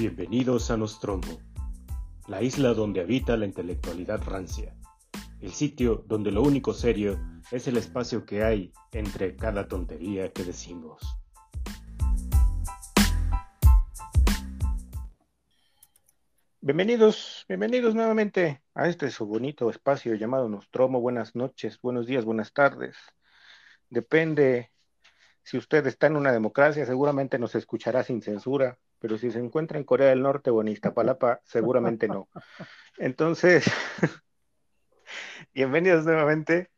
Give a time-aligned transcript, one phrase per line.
[0.00, 1.42] Bienvenidos a Nostromo,
[2.26, 4.74] la isla donde habita la intelectualidad rancia,
[5.42, 10.42] el sitio donde lo único serio es el espacio que hay entre cada tontería que
[10.42, 11.02] decimos.
[16.62, 21.02] Bienvenidos, bienvenidos nuevamente a este su bonito espacio llamado Nostromo.
[21.02, 22.96] Buenas noches, buenos días, buenas tardes.
[23.90, 24.72] Depende
[25.42, 29.78] si usted está en una democracia, seguramente nos escuchará sin censura, pero si se encuentra
[29.78, 32.28] en Corea del Norte o en Iztapalapa, seguramente no.
[32.98, 33.64] Entonces,
[35.54, 36.70] bienvenidos nuevamente.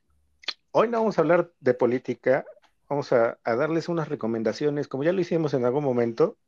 [0.71, 2.47] Hoy no vamos a hablar de política,
[2.89, 6.39] vamos a, darles unas recomendaciones, como ya lo hicimos en algún momento,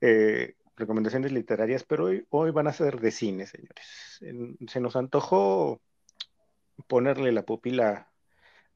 [0.00, 4.20] eh, recomendaciones literarias, pero hoy, hoy van a ser de cine, señores.
[4.68, 5.80] se nos antojó
[6.86, 8.10] ponerle la pupila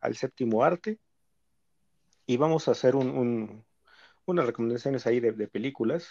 [0.00, 0.98] al séptimo arte
[2.26, 3.64] y vamos a hacer un,
[4.26, 6.08] unas recomendaciones ahí de, películas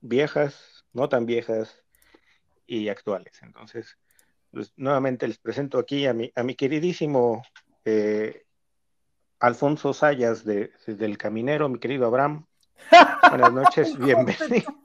[0.00, 1.82] viejas, no tan viejas
[2.66, 3.40] y actuales.
[3.42, 3.98] Entonces,
[4.50, 7.42] pues, nuevamente les presento aquí a mi, a mi queridísimo
[7.84, 8.44] eh,
[9.40, 12.46] Alfonso Sayas de, del Caminero, mi querido Abraham.
[13.30, 14.79] Buenas noches, bienvenido.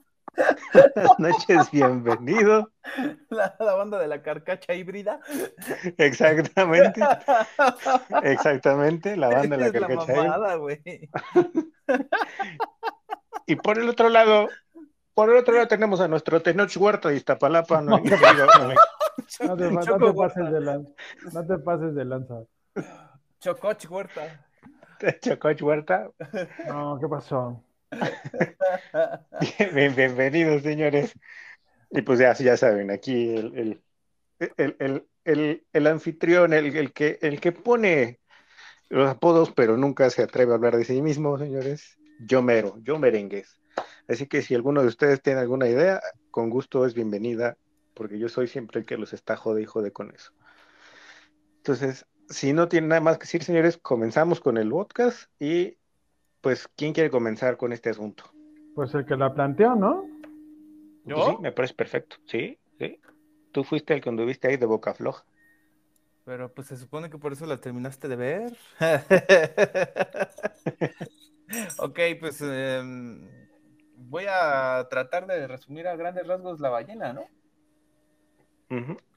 [0.76, 2.70] Buenas noches, bienvenido.
[3.30, 5.20] La, banda de la carcacha híbrida.
[5.96, 7.00] Exactamente.
[8.22, 10.84] Exactamente, la banda de la carcacha híbrida.
[13.46, 14.48] y por el otro lado,
[15.14, 17.80] por el otro lado tenemos a nuestro Tenoch Huerta de Iztapalapa.
[17.80, 18.36] No, te, pases
[20.50, 20.90] de lanza.
[21.32, 22.42] No te pases de lanza.
[23.40, 24.46] Chococh Huerta.
[25.22, 26.10] Chococh Huerta.
[26.68, 27.62] No, ¿qué pasó?
[29.74, 31.12] bienvenidos, señores.
[31.90, 33.80] Y pues ya, ya saben, aquí el,
[35.24, 38.20] el, anfitrión, el, que, el que pone
[38.88, 41.96] los apodos, pero nunca se atreve a hablar de sí mismo, señores.
[42.20, 43.60] Yo mero, yo merengues.
[44.08, 47.56] Así que si alguno de ustedes tiene alguna idea, con gusto es bienvenida,
[47.94, 50.32] porque yo soy siempre el que los está jode y jode con eso.
[51.58, 55.78] Entonces, si no tienen nada más que decir, señores, comenzamos con el podcast y
[56.46, 58.22] pues, ¿quién quiere comenzar con este asunto?
[58.76, 60.06] Pues el que la planteó, ¿no?
[61.02, 61.32] Pues ¿Yo?
[61.32, 62.18] sí, me parece perfecto.
[62.24, 63.00] Sí, sí.
[63.50, 65.24] Tú fuiste el que anduviste ahí de boca floja.
[66.24, 68.56] Pero pues se supone que por eso la terminaste de ver.
[71.80, 73.28] ok, pues em,
[73.96, 77.24] voy a tratar de resumir a grandes rasgos la ballena, ¿no?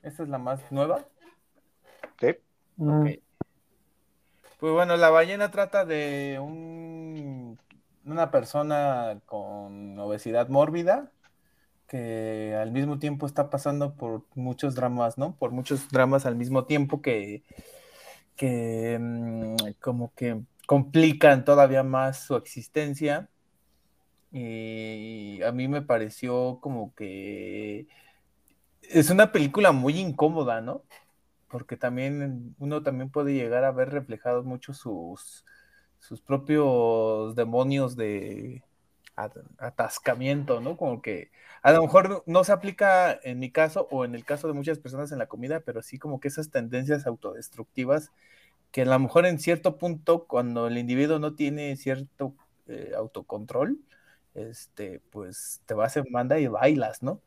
[0.01, 1.05] Esta es la más nueva.
[2.19, 2.35] Sí.
[2.79, 3.19] Ok.
[4.59, 7.57] Pues bueno, la ballena trata de un,
[8.05, 11.11] una persona con obesidad mórbida
[11.87, 15.35] que al mismo tiempo está pasando por muchos dramas, ¿no?
[15.37, 17.43] Por muchos dramas al mismo tiempo que,
[18.35, 23.29] que mm, como que complican todavía más su existencia.
[24.31, 27.87] Y a mí me pareció como que
[28.83, 30.83] es una película muy incómoda, ¿no?
[31.49, 35.45] Porque también uno también puede llegar a ver reflejados mucho sus,
[35.99, 38.63] sus propios demonios de
[39.57, 40.77] atascamiento, ¿no?
[40.77, 44.47] Como que a lo mejor no se aplica en mi caso o en el caso
[44.47, 48.11] de muchas personas en la comida, pero sí como que esas tendencias autodestructivas
[48.71, 52.35] que a lo mejor en cierto punto cuando el individuo no tiene cierto
[52.67, 53.79] eh, autocontrol,
[54.35, 57.21] este, pues te vas en banda y bailas, ¿no?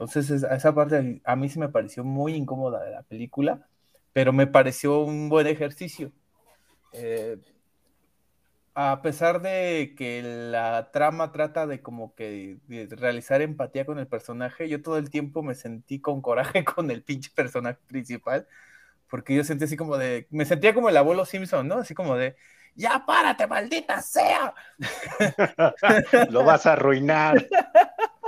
[0.00, 3.66] Entonces, esa parte a mí sí me pareció muy incómoda de la película,
[4.14, 6.10] pero me pareció un buen ejercicio.
[6.94, 7.36] Eh,
[8.74, 14.06] a pesar de que la trama trata de como que de realizar empatía con el
[14.06, 18.48] personaje, yo todo el tiempo me sentí con coraje con el pinche personaje principal,
[19.10, 21.74] porque yo sentí así como de, me sentía como el abuelo Simpson, ¿no?
[21.74, 22.36] Así como de,
[22.74, 24.54] ya párate, maldita sea.
[26.30, 27.46] Lo vas a arruinar.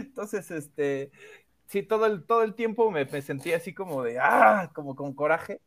[0.00, 1.10] Entonces, este,
[1.66, 5.12] sí, todo el, todo el tiempo me, me sentí así como de, ah, como con
[5.14, 5.60] coraje.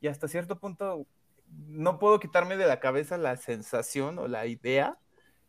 [0.00, 1.06] Y hasta cierto punto
[1.68, 4.98] no puedo quitarme de la cabeza la sensación o la idea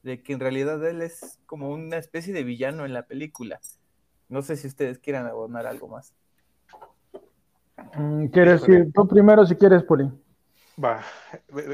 [0.03, 3.59] de que en realidad él es como una especie de villano en la película.
[4.29, 6.13] No sé si ustedes quieran abonar algo más.
[7.95, 10.09] Mm, ¿Quieres ir tú primero si quieres, Poli?
[10.83, 11.03] Va,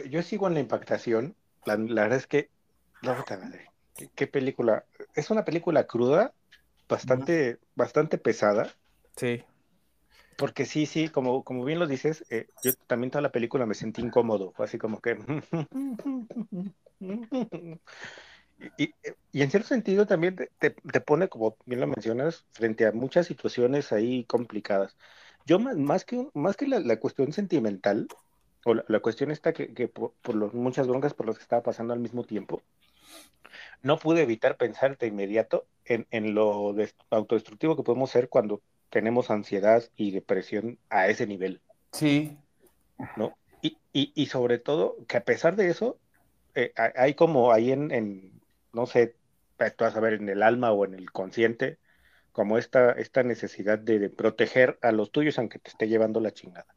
[0.10, 1.36] yo sigo en la impactación.
[1.66, 2.50] La, verdad es que,
[3.04, 3.70] madre.
[4.16, 4.86] ¿Qué, película?
[5.14, 6.34] Es una película cruda,
[6.94, 8.72] bastante, bastante pesada.
[9.16, 9.44] Sí.
[10.38, 13.74] Porque sí, sí, como, como bien lo dices, eh, yo también toda la película me
[13.74, 15.18] sentí incómodo, fue así como que...
[18.78, 18.94] y,
[19.34, 24.24] en cierto sentido también te, pone, como bien lo mencionas, frente a muchas situaciones ahí
[24.26, 24.96] complicadas.
[25.46, 28.08] Yo más, que, más que la, cuestión sentimental,
[28.66, 30.14] o la, cuestión está que, por,
[30.54, 32.62] muchas broncas por las que estaba pasando al mismo tiempo,
[33.82, 38.62] no pude evitar pensar de inmediato en, en lo des- autodestructivo que podemos ser cuando
[38.90, 41.62] tenemos ansiedad y depresión a ese nivel,
[41.92, 42.38] Sí,
[43.16, 43.38] ¿no?
[43.62, 46.00] Y, y, y sobre todo, que a pesar de eso,
[46.56, 48.42] eh, hay como ahí en, en,
[48.74, 49.18] no sé,
[49.58, 51.80] tú vas a ver en el alma o en el consciente,
[52.32, 56.32] como esta, esta necesidad de, de proteger a los tuyos aunque te esté llevando la
[56.34, 56.76] chingada.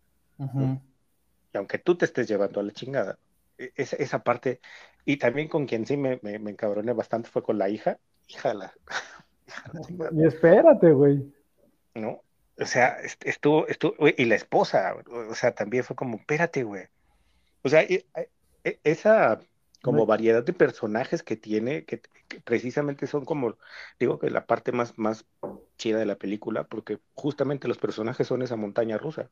[1.52, 3.18] Y aunque tú te estés llevando a la chingada,
[3.58, 4.60] esa, esa parte,
[5.04, 7.98] y también con quien sí me, me, me encabroné bastante fue con la hija,
[8.28, 8.74] hija de la,
[9.46, 11.32] hija de la chingada, Y espérate, güey.
[11.94, 12.22] ¿no?
[12.58, 14.94] O sea, est- estuvo, estuvo, y la esposa,
[15.30, 16.84] o sea, también fue como, espérate, güey.
[17.62, 18.06] O sea, e-
[18.64, 19.40] e- esa
[19.82, 23.56] como variedad de personajes que tiene, que, que precisamente son como,
[23.98, 25.26] digo que la parte más, más
[25.78, 29.30] chida de la película, porque justamente los personajes son esa montaña rusa.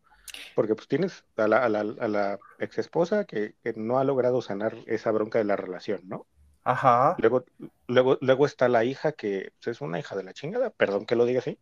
[0.55, 4.05] Porque pues tienes a la, a la, a la ex esposa que, que no ha
[4.05, 6.26] logrado sanar esa bronca de la relación, ¿no?
[6.64, 7.17] Ajá.
[7.19, 7.44] Luego,
[7.87, 11.14] luego, luego está la hija que pues, es una hija de la chingada, perdón que
[11.14, 11.58] lo diga así,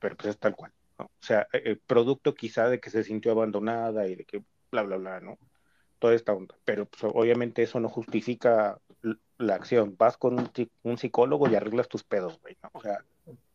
[0.00, 1.06] pero pues es tal cual, ¿no?
[1.06, 4.82] O sea, eh, el producto quizá de que se sintió abandonada y de que bla,
[4.82, 5.38] bla, bla, ¿no?
[5.98, 6.54] Toda esta onda.
[6.64, 8.78] Pero pues, obviamente eso no justifica
[9.38, 9.96] la acción.
[9.98, 10.50] Vas con un,
[10.82, 12.70] un psicólogo y arreglas tus pedos, güey, ¿no?
[12.72, 12.98] O sea,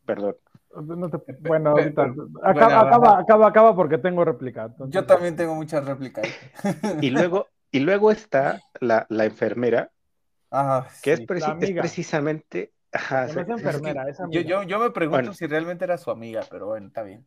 [0.06, 0.36] perdón.
[0.76, 2.08] No te- bueno, ahorita.
[2.08, 2.88] bueno, Acaba, ajá.
[2.88, 4.64] acaba, acaba, acaba porque tengo réplica.
[4.66, 6.26] entonces- Yo también tengo muchas réplicas.
[7.02, 9.92] Y luego, y luego está la, la enfermera,
[10.52, 11.24] Ah, que sí.
[11.24, 12.72] es, preci- La es precisamente...
[12.92, 14.42] ajá, Que no es enfermera, es Yo, amiga.
[14.44, 15.34] yo, yo me pregunto Bueno.
[15.34, 17.26] si realmente era su amiga, pero bueno, está bien.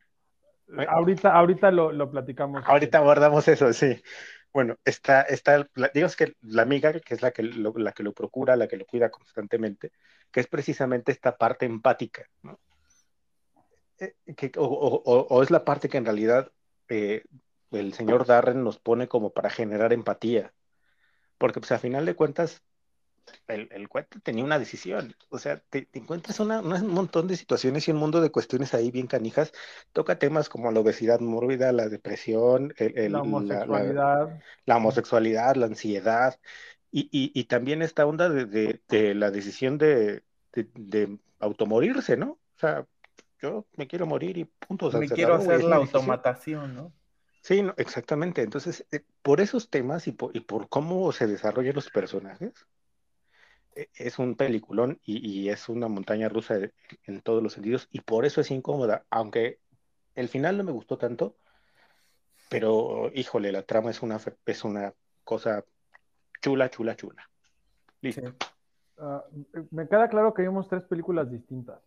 [0.88, 2.62] Ahorita, ahorita lo, lo platicamos.
[2.66, 4.02] Ahorita abordamos eso, sí.
[4.56, 5.26] Bueno, está,
[5.92, 8.78] digamos que la amiga, que es la que lo, la que lo procura, la que
[8.78, 9.92] lo cuida constantemente,
[10.32, 12.58] que es precisamente esta parte empática, ¿no?
[13.98, 14.14] Eh,
[14.56, 16.50] o es la parte que en realidad
[16.88, 17.22] eh,
[17.70, 20.54] el señor Darren nos pone como para generar empatía.
[21.36, 22.62] Porque pues a final de cuentas,
[23.48, 25.14] el, el cuento tenía una decisión.
[25.28, 28.74] O sea, te, te encuentras una- un montón de situaciones y un mundo de cuestiones
[28.74, 29.52] ahí bien canijas.
[29.92, 34.40] Toca temas como la obesidad mórbida, la depresión, el- el- la la- la- homosexualidad.
[34.66, 36.38] la homosexualidad, la ansiedad,
[36.90, 42.30] y, y- y también esta onda de, de- de la decisión de, de- automorirse, ¿no?
[42.30, 42.86] O sea,
[43.42, 44.86] yo me quiero morir y punto.
[44.86, 46.92] o sea, Me quiero hacer la automatación, ¿no?
[47.42, 48.42] Sí, no, exactamente.
[48.42, 52.52] Entonces, eh, por esos temas y por, y por cómo se desarrollan los personajes,
[53.94, 56.72] es un peliculón y, y es una montaña rusa de-
[57.04, 59.58] en todos los sentidos, y por eso es incómoda, aunque
[60.14, 61.36] el final no me gustó tanto,
[62.48, 64.94] pero híjole, la trama es una, fe- es una
[65.24, 65.64] cosa
[66.40, 67.28] chula, chula, chula.
[68.00, 68.22] Listo.
[68.26, 68.34] Sí.
[68.98, 69.24] Ah,
[69.70, 71.80] me queda claro que vimos tres películas distintas.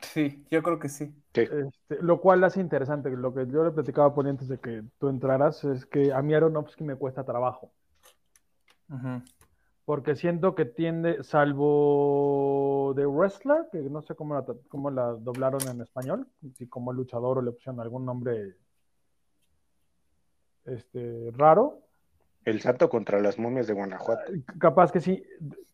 [0.00, 1.06] Sí, yo creo que sí.
[1.34, 1.42] Sí.
[1.42, 3.10] Este, lo cual hace interesante.
[3.10, 6.34] Lo que yo le platicaba Poli antes de que tú entraras es que a mí
[6.34, 7.72] Aronofsky me cuesta trabajo.
[9.86, 15.62] Porque siento que tiende, salvo The Wrestler, que no sé cómo la, cómo la doblaron
[15.68, 18.56] en español, si como luchador o le pusieron algún nombre
[20.64, 21.78] este, raro.
[22.44, 24.32] El santo contra las momias de Guanajuato.
[24.58, 25.24] Capaz que sí,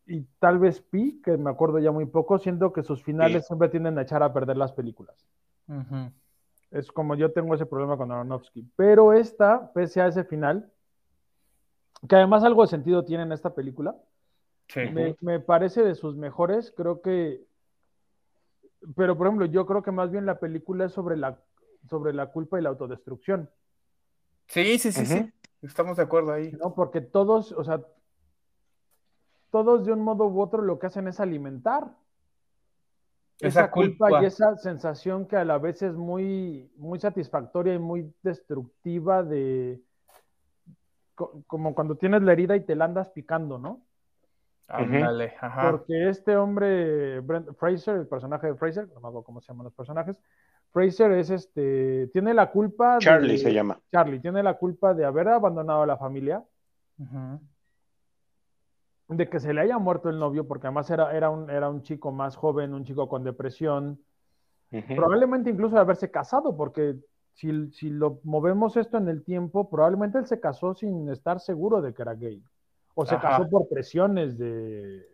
[0.06, 3.47] y tal vez Pi, que me acuerdo ya muy poco, siento que sus finales Sí.
[3.49, 5.26] siempre tienden a echar a perder las películas.
[6.70, 8.70] Es como yo tengo ese problema con Aronofsky.
[8.76, 10.70] Pero esta, pese a ese final,
[12.08, 13.97] que además algo de sentido tiene en esta película,
[14.68, 14.80] Sí.
[14.92, 17.44] me, me parece de sus mejores, creo que...
[18.97, 21.38] Pero, por ejemplo, yo creo que más bien la película es sobre la,
[21.90, 23.50] sobre la culpa y la autodestrucción,
[24.49, 25.32] Sí, sí, sí, sí.
[25.62, 26.50] Estamos de acuerdo ahí.
[26.52, 26.75] ¿no?
[26.75, 27.80] Porque todos, o sea,
[29.50, 31.97] todos de un modo u otro lo que hacen es alimentar
[33.38, 34.23] Esa esa culpa culpa.
[34.23, 39.80] y esa sensación que a la vez es muy, muy satisfactoria y muy destructiva de
[41.14, 43.83] co- como cuando tienes la herida y te la andas picando, ¿no?
[44.69, 45.71] Ándale, ajá.
[45.71, 49.64] Porque este hombre, Brent Fraser, el personaje de Fraser, no me acuerdo cómo se llaman
[49.64, 50.19] los personajes,
[50.73, 53.78] Fraser es este, tiene la culpa Charlie de, se llama.
[53.90, 56.42] Charlie, tiene la culpa de haber abandonado a la familia,
[59.09, 61.83] de que se le haya muerto el novio, porque además era, era, un, era un
[61.83, 64.00] chico más joven, un chico con depresión,
[64.97, 66.97] probablemente incluso de haberse casado, porque
[67.35, 71.81] si, si lo movemos esto en el tiempo, probablemente él se casó sin estar seguro
[71.81, 72.43] de que era gay.
[72.95, 73.29] O se Ajá.
[73.31, 75.09] casó por presiones de,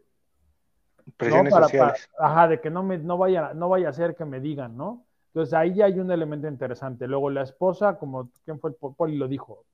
[1.16, 1.56] Presiones ¿no?
[1.56, 2.08] Para- sociales.
[2.16, 4.76] para- ajá, de que no, me, no, vaya, no vaya a ser que me digan,
[4.76, 5.04] ¿no?
[5.28, 7.06] Entonces ahí ya hay un elemento interesante.
[7.06, 8.72] Luego la esposa, como ¿quién fue?
[8.72, 9.64] Poli lo dijo,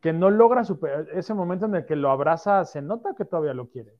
[0.00, 3.54] que no logra superar ese momento en el que lo abraza, se nota que todavía
[3.54, 3.94] lo quiere.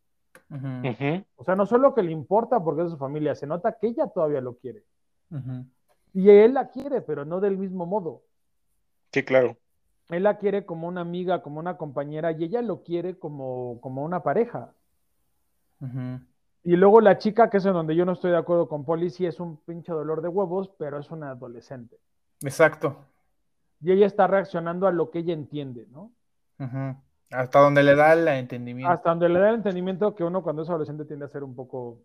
[1.37, 4.07] O sea, no solo que le importa porque es su familia, se nota que ella
[4.09, 4.85] todavía lo quiere.
[6.15, 8.23] Y él la quiere, pero no del mismo modo.
[9.13, 9.57] Sí, claro.
[10.11, 14.05] Él la quiere como una amiga, como una compañera, y ella lo quiere como, como
[14.05, 14.73] una pareja.
[16.63, 19.11] Y luego la chica, que es en donde yo no estoy de acuerdo con Poli,
[19.11, 21.99] sí es un pinche dolor de huevos, pero es una adolescente.
[22.43, 22.97] Exacto.
[23.81, 26.11] Y ella está reaccionando a lo que ella entiende, ¿no?
[27.31, 28.93] Hasta donde le da el entendimiento.
[28.93, 31.55] Hasta donde le da el entendimiento que uno cuando es adolescente tiende a ser un
[31.55, 31.99] poco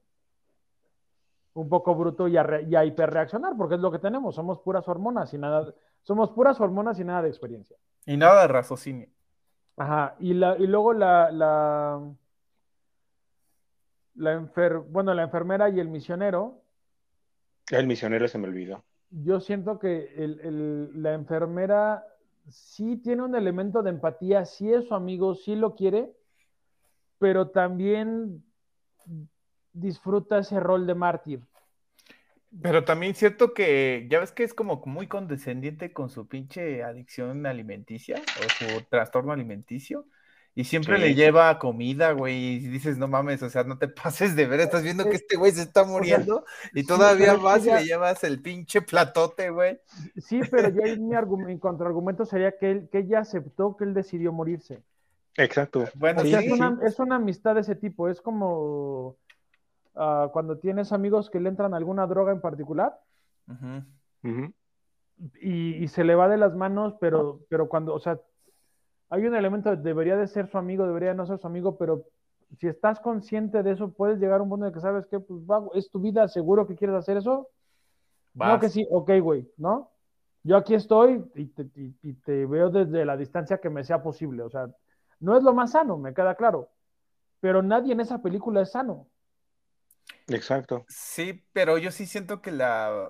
[1.53, 4.59] un poco bruto y a, re- y a hiperreaccionar, porque es lo que tenemos, somos
[4.59, 7.77] puras hormonas y nada, somos puras hormonas y nada de experiencia.
[8.05, 9.07] Y nada de raciocinio.
[9.77, 12.01] Ajá, y, la, y luego la, la,
[14.15, 16.61] la enfer, bueno, la enfermera y el misionero,
[17.71, 18.83] El misionero se me olvidó.
[19.11, 22.05] yo siento que el- el- la enfermera
[22.47, 26.11] sí tiene un elemento de empatía, sí es su amigo, sí lo quiere,
[27.17, 28.43] pero también
[29.73, 31.41] disfruta ese rol de mártir.
[32.61, 37.45] Pero también siento que, ya ves que es como muy condescendiente con su pinche adicción
[37.45, 40.05] alimenticia o su trastorno alimenticio.
[40.55, 41.01] Y siempre Sí.
[41.03, 44.59] le lleva comida, güey, y dices, no mames, o sea, no te pases de ver,
[44.59, 45.83] estás viendo que este güey se está
[46.33, 49.79] muriendo y todavía vas y ya- le llevas el pinche platote, güey.
[50.17, 54.33] Sí, pero yo mi, mi contraargumento sería que, él, que ella aceptó que él decidió
[54.33, 54.81] morirse.
[55.37, 55.85] Exacto.
[55.93, 58.09] Bueno, O sea, sí, es, una, es una amistad de ese tipo.
[58.09, 59.15] Es como
[59.95, 62.99] ah, cuando tienes amigos que le entran alguna droga en particular
[63.47, 63.83] Ujú.
[64.23, 64.53] Ujú.
[65.41, 68.19] y, y se le va de las manos, pero, pero cuando, o sea,
[69.09, 71.77] hay un elemento de debería de ser su amigo, debería de no ser su amigo,
[71.77, 72.03] pero
[72.57, 75.19] si estás consciente de eso, puedes llegar a un punto en el que sabes que
[75.19, 77.49] pues, va, es tu vida, seguro que quieres hacer eso.
[78.33, 78.59] No, Vas.
[78.61, 79.91] que sí, ok, güey, ¿no?
[80.43, 84.01] Yo aquí estoy y te, y- y te veo desde la distancia que me sea
[84.01, 84.43] posible.
[84.43, 84.69] O sea,
[85.19, 86.69] no es lo más sano, me queda claro.
[87.41, 89.07] Pero nadie en esa película es sano.
[90.27, 90.85] Exacto.
[90.87, 93.07] Sí, pero yo sí siento que la,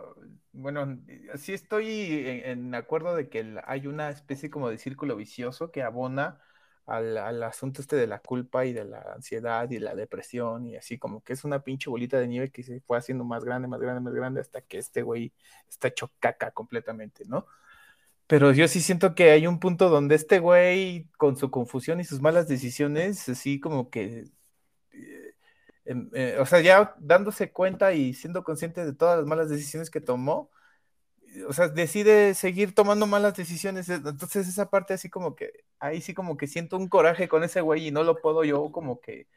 [0.51, 0.99] bueno,
[1.37, 1.85] sí estoy
[2.27, 6.41] en, en acuerdo de que hay una especie como de círculo vicioso que abona
[6.85, 10.75] al, al asunto este de la culpa y de la ansiedad y la depresión y
[10.75, 13.67] así como que es una pinche bolita de nieve que se fue haciendo más grande,
[13.67, 15.33] más grande, más grande hasta que este güey
[15.69, 17.45] está hecho caca completamente, ¿no?
[18.27, 22.03] Pero yo sí siento que hay un punto donde este güey, con su confusión y
[22.03, 24.25] sus malas decisiones, así como que
[26.13, 30.01] eh, o sea, ya dándose cuenta y siendo consciente de todas las malas decisiones que
[30.01, 30.51] tomó,
[31.47, 33.89] o sea, decide seguir tomando malas decisiones.
[33.89, 37.43] eh, Entonces esa parte así como que, ahí sí como que siento un coraje con
[37.43, 39.27] ese güey y no lo puedo yo como que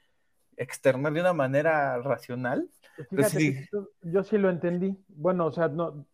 [0.56, 2.68] externar de una manera racional.
[3.09, 3.54] Fíjate sí.
[3.54, 4.97] que yo, yo sí lo entendí.
[5.09, 6.06] Bueno, o sea, no,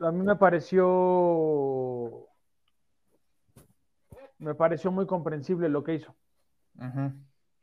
[0.00, 2.28] a mí me pareció,
[4.38, 6.14] me pareció muy comprensible lo que hizo.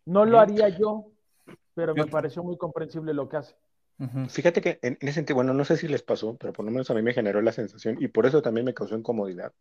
[0.06, 1.12] No lo haría yo,
[1.74, 3.56] pero me pareció muy comprensible lo que hace.
[4.30, 6.72] Fíjate que en, en ese sentido, bueno, no sé si les pasó, pero por lo
[6.72, 9.54] menos a mí me generó la sensación y por eso también me causó incomodidad.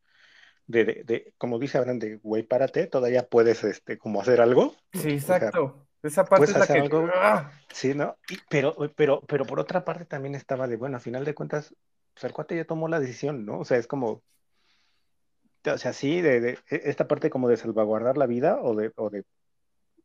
[0.67, 4.75] De, de, de- como dice Abraham, de güey, párate, todavía puedes, este, como hacer algo.
[4.93, 5.87] Sí, O sea, exacto.
[6.03, 6.79] Esa parte es la que...
[6.81, 7.09] algo.
[7.15, 7.51] ¡Ah!
[7.71, 8.17] Sí, ¿no?
[8.29, 11.75] Y- pero, pero, pero por otra parte también estaba de, bueno, a final de cuentas,
[12.15, 13.59] pues el cuate ya tomó la decisión, ¿no?
[13.61, 14.23] O sea, es como,
[15.67, 18.93] o sea, sí, de, de- e- esta parte como de salvaguardar la vida o de,
[18.97, 19.25] o de,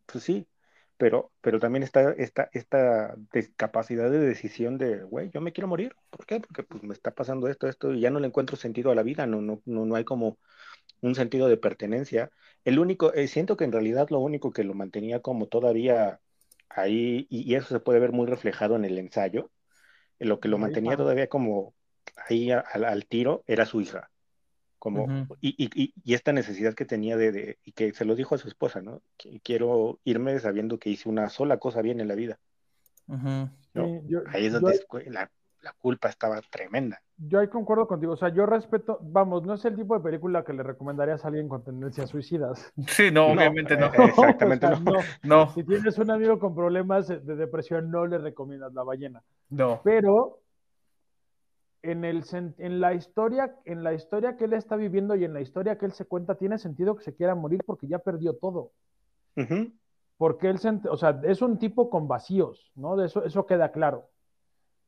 [0.05, 0.47] pues sí,
[0.97, 3.15] pero, pero también está esta, esta
[3.57, 5.95] capacidad de decisión de, güey, yo me quiero morir.
[6.09, 6.39] ¿Por qué?
[6.39, 9.03] Porque pues me está pasando esto, esto, y ya no le encuentro sentido a la
[9.03, 10.37] vida, no, no, no, no hay como
[11.01, 12.31] un sentido de pertenencia.
[12.65, 16.21] El único, eh, siento que en realidad lo único que lo mantenía como todavía
[16.69, 19.51] ahí, y, y eso se puede ver muy reflejado en el ensayo,
[20.19, 21.75] en lo que lo mantenía todavía como
[22.29, 24.11] ahí a- al tiro era su hija.
[24.83, 25.37] Como, Ujú.
[25.39, 28.35] y, y, y- y esta necesidad que tenía de, de- y que se lo dijo
[28.35, 29.01] a su esposa, ¿no?
[29.15, 32.37] Que quiero irme sabiendo que hice una sola cosa bien en la vida,
[33.07, 33.47] Ujú.
[33.75, 33.85] ¿no?
[33.85, 37.01] Sí, yo- Ahí es yo- donde es- la, la culpa estaba tremenda.
[37.15, 40.43] Yo ahí concuerdo contigo, o sea, yo respeto, vamos, no es el tipo de película
[40.43, 42.73] que le recomendarías a alguien con tendencias suicidas.
[42.87, 43.85] Sí, no, No, obviamente no.
[43.85, 44.99] eh, Exactamente, O sea, no.
[45.23, 49.23] No, Si tienes un amigo con problemas de depresión, no le recomiendas la ballena.
[49.49, 49.79] no.
[49.81, 50.39] Pero
[51.83, 52.23] en, el,
[52.57, 55.85] en, la historia, en la historia que él está viviendo y en la historia que
[55.85, 58.71] él se cuenta, tiene sentido que se quiera morir porque ya perdió todo.
[60.17, 62.95] Porque él, se o sea, es un tipo con vacíos, ¿no?
[62.95, 64.09] De eso, eso queda claro.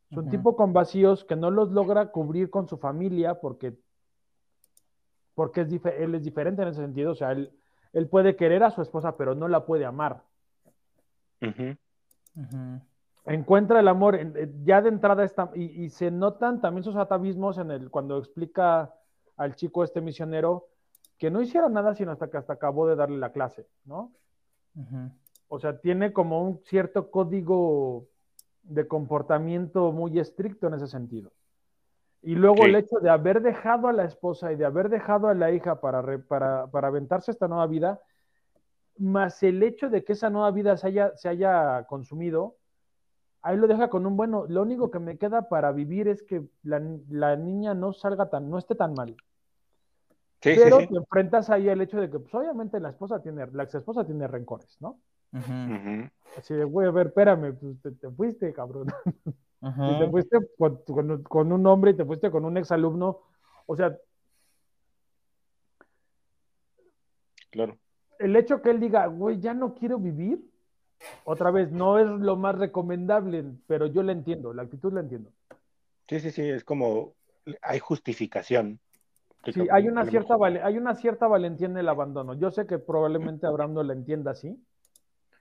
[0.10, 3.74] Es un tipo con vacíos que no los logra cubrir con su familia porque,
[5.34, 7.12] porque es él es diferente en ese sentido.
[7.12, 7.52] O sea, él,
[7.92, 10.24] él puede querer a su esposa, pero no la puede amar.
[11.42, 11.75] ujú.
[12.38, 12.82] Ujú.
[13.25, 16.96] Encuentra el amor, en- eh, ya de entrada está, y, y se notan también sus
[16.96, 18.94] atavismos en el, cuando explica
[19.38, 20.67] al chico este misionero
[21.17, 24.12] que no hicieron nada sino hasta que hasta acabó de darle la clase, ¿no?
[25.48, 28.05] O sea, tiene como un cierto código
[28.63, 31.32] de comportamiento muy estricto en ese sentido.
[32.22, 35.34] Y luego el hecho de haber dejado a la esposa y de haber dejado a
[35.36, 38.01] la hija para, re- para, para aventarse esta nueva vida,
[38.98, 42.55] más el hecho de que esa nueva vida se haya, se haya consumido,
[43.46, 44.46] ahí lo deja con un bueno.
[44.50, 48.50] Lo único que me queda para vivir es que la, la niña no salga tan,
[48.50, 49.16] no esté tan mal.
[50.42, 50.94] Sí, Pero sí, sí.
[50.94, 54.06] te enfrentas ahí al hecho de que, pues obviamente la esposa tiene, la ex esposa
[54.06, 55.00] tiene rencores, ¿no?
[56.38, 58.88] Así de, güey, a ver, espérame, pues te, te fuiste, cabrón.
[59.62, 63.22] Y te fuiste con, con- con un hombre y te fuiste con un exalumno.
[63.66, 63.98] O sea,
[67.50, 67.78] Claro.
[68.20, 70.40] el hecho que él diga, güey, ya no quiero vivir,
[71.26, 75.32] otra vez, no es lo más recomendable, pero yo la entiendo, la actitud la entiendo.
[76.08, 77.14] Sí, sí, sí, es como
[77.62, 78.80] hay justificación.
[79.54, 82.34] Sí, hay una cierta, hay una cierta valentía en el abandono.
[82.34, 84.58] Yo sé que probablemente Abraham no la entienda así.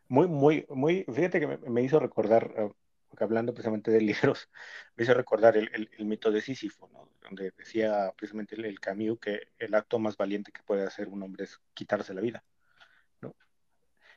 [0.09, 2.71] Muy, muy, muy, fíjate que me, me hizo recordar, eh,
[3.09, 4.50] porque hablando precisamente de libros,
[4.97, 7.09] me hizo recordar el, el- el mito de Sísifo, ¿no?
[7.23, 11.23] Donde decía precisamente el, el Camus que el acto más valiente que puede hacer un
[11.23, 12.44] hombre es quitarse la vida.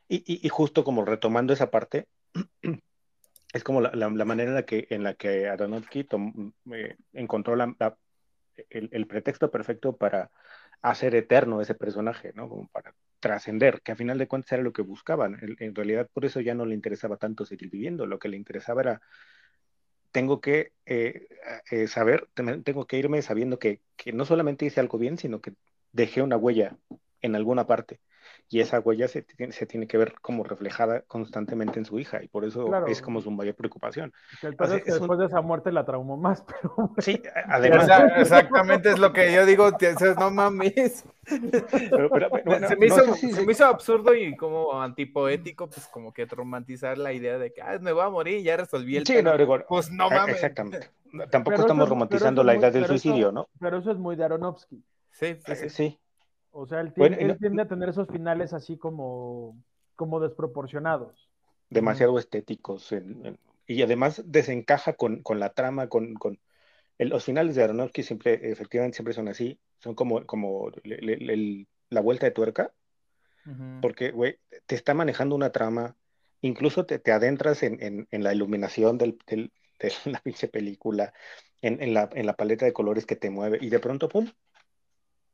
[0.10, 2.08] Y, justo como retomando esa parte,
[3.54, 7.56] es como la, manera en la que, en la que Aronofsky tom- eh, encontró
[8.70, 10.32] el, pretexto perfecto para
[10.82, 12.48] hacer eterno ese personaje, ¿no?
[12.48, 15.40] Como para trascender, que a final de cuentas era lo que buscaban.
[15.60, 18.82] En, realidad, por eso ya no le interesaba tanto seguir viviendo, lo que le interesaba
[18.82, 19.02] era,
[20.12, 21.28] tengo que eh,
[21.72, 25.42] eh, saber, ten- tengo que irme sabiendo que, que no solamente hice algo bien, sino
[25.42, 25.54] que
[25.92, 26.78] dejé una huella
[27.22, 28.00] en alguna parte.
[28.50, 32.24] Y esa huella se, tiene- se tiene que ver como reflejada constantemente en su hija,
[32.24, 32.88] y por eso Claro.
[32.88, 34.14] es como su mayor preocupación.
[34.42, 37.22] El Así es que es un- después de esa muerte la traumó más, pero Sí,
[37.26, 41.04] O además, sea, exactamente es lo que yo digo, o no mames.
[41.90, 45.88] pero- pero- bueno, se, me no hizo, se me hizo absurdo y como antipoético, pues
[45.88, 48.96] como que romantizar la idea de que ah, me voy a morir y ya resolví
[48.98, 49.32] el Sí, no,
[49.68, 50.36] Pues no eh, mames.
[50.36, 50.90] Exactamente.
[51.32, 53.50] Tampoco Pero estamos eso- romantizando la idea muy- del eso- suicidio, ¿no?
[53.60, 54.82] pero eso es muy de Aronofsky.
[55.12, 56.00] Sí, sí, sí.
[56.60, 59.56] O sea, él Bueno, tiende, y él no- tiende a tener esos finales así como,
[59.96, 61.30] como desproporcionados.
[61.70, 66.40] demasiado estéticos en- en- y además desencaja con, con la trama, con, con
[67.00, 71.34] el- los finales de Aronofsky siempre, efectivamente siempre son así, son como, como le- le-
[71.34, 72.74] el- la vuelta de tuerca,
[73.46, 73.82] Ujú.
[73.82, 75.96] porque, güey, te está manejando una trama,
[76.42, 81.14] incluso te, te adentras en, en- en la iluminación del, del- de la pinche película,
[81.62, 84.30] en, en la, en la paleta de colores que te mueve, y de pronto, pum,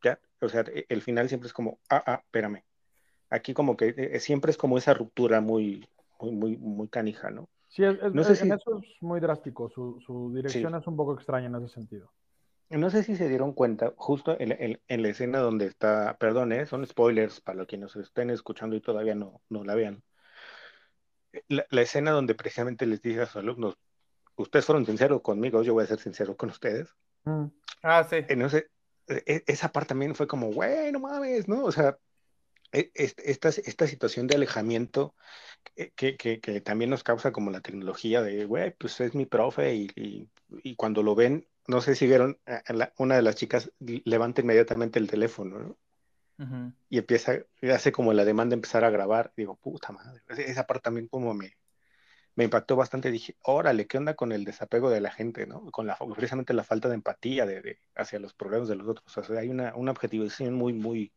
[0.04, 2.64] ya, o sea, e- el final siempre es como, ah, ah, espérame,
[3.30, 5.88] aquí como que eh, siempre es como esa ruptura muy,
[6.20, 7.50] muy, muy, muy canija, ¿no?
[7.70, 9.70] Sí, es- es- No sé en si- eso es muy drástico.
[9.70, 12.12] Su, su dirección es un poco extraña en ese sentido.
[12.70, 16.52] No sé si se dieron cuenta, justo en, en- en la escena donde está, perdón,
[16.54, 16.66] ¿eh?
[16.66, 20.04] son spoilers para los que nos estén escuchando y todavía no, no la vean.
[21.48, 23.76] La, la escena donde precisamente les dije a sus alumnos,
[24.36, 26.94] ustedes fueron sinceros conmigo, yo voy a ser sincero con ustedes.
[27.26, 27.46] Mm.
[27.82, 28.18] Ah, sí.
[28.28, 28.68] En ese- e-
[29.08, 31.64] esa parte también fue como, güey, no mames, ¿no?
[31.66, 31.98] O sea,
[32.72, 35.16] e- es- esta, esta situación de alejamiento
[35.96, 39.92] que, que- también nos causa como la tecnología de, güey, pues es mi profe y,
[39.96, 40.30] y-
[40.64, 43.72] y cuando lo ven, no sé si vieron, a- a la- una de las chicas
[43.80, 45.78] levanta inmediatamente el teléfono.
[46.90, 47.40] Y empieza,
[47.74, 49.32] hace como la demanda de empezar a grabar.
[49.36, 50.22] Digo, puta madre.
[50.38, 51.56] Esa parte también como me,
[52.36, 53.12] me impactó bastante.
[53.12, 55.70] Dije, órale, ¿qué onda con el desapego de la gente, ¿no?
[55.72, 59.18] Con la, precisamente la falta de empatía de, de- hacia los problemas de los otros.
[59.18, 61.12] O sea, hay una, una objetivación muy, muy,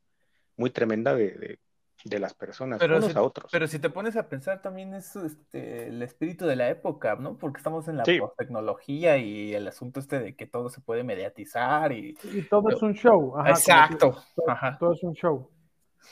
[0.57, 1.59] muy tremenda de, de,
[2.05, 3.50] de las personas, Pero unos si, a otros.
[3.50, 7.37] pero si te pones a pensar también es este, el espíritu de la época, ¿no?
[7.38, 8.20] Porque estamos en la Sí.
[8.37, 12.16] tecnología y el asunto este de que todo se puede mediatizar y...
[12.22, 13.37] Y todo es un show.
[13.38, 14.22] ajá, Exacto.
[14.35, 14.76] todo, Ajá.
[14.79, 15.50] todo es un show.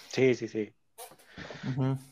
[0.09, 0.73] Sí, sí, sí.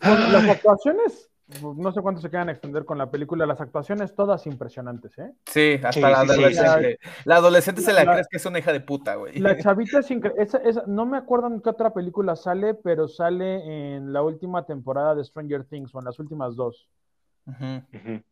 [0.01, 1.31] Bueno, las actuaciones,
[1.77, 5.33] no sé cuánto se quedan a extender con la película, las actuaciones todas impresionantes, ¿eh?
[5.47, 6.33] Sí, hasta Sí, la sí, sí.
[6.33, 6.99] adolescente.
[7.25, 9.39] La adolescente se la, La- crees que es una hija de puta, güey.
[9.39, 10.47] La chavita es increíble.
[10.87, 15.25] no me acuerdo en qué otra película sale, pero sale en la última temporada de
[15.25, 16.89] Stranger Things o en las últimas dos.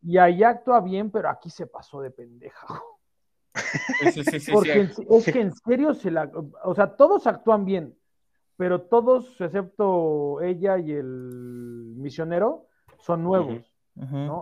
[0.01, 2.65] Y ahí actúa bien, pero aquí se pasó de pendeja.
[4.01, 6.31] Sí, sí, sí, sí, Porque en es que en serio se la.
[6.63, 7.93] O sea, todos actúan bien,
[8.55, 12.67] pero todos, excepto ella y el misionero,
[13.01, 13.71] son nuevos.
[13.95, 14.41] ¿no?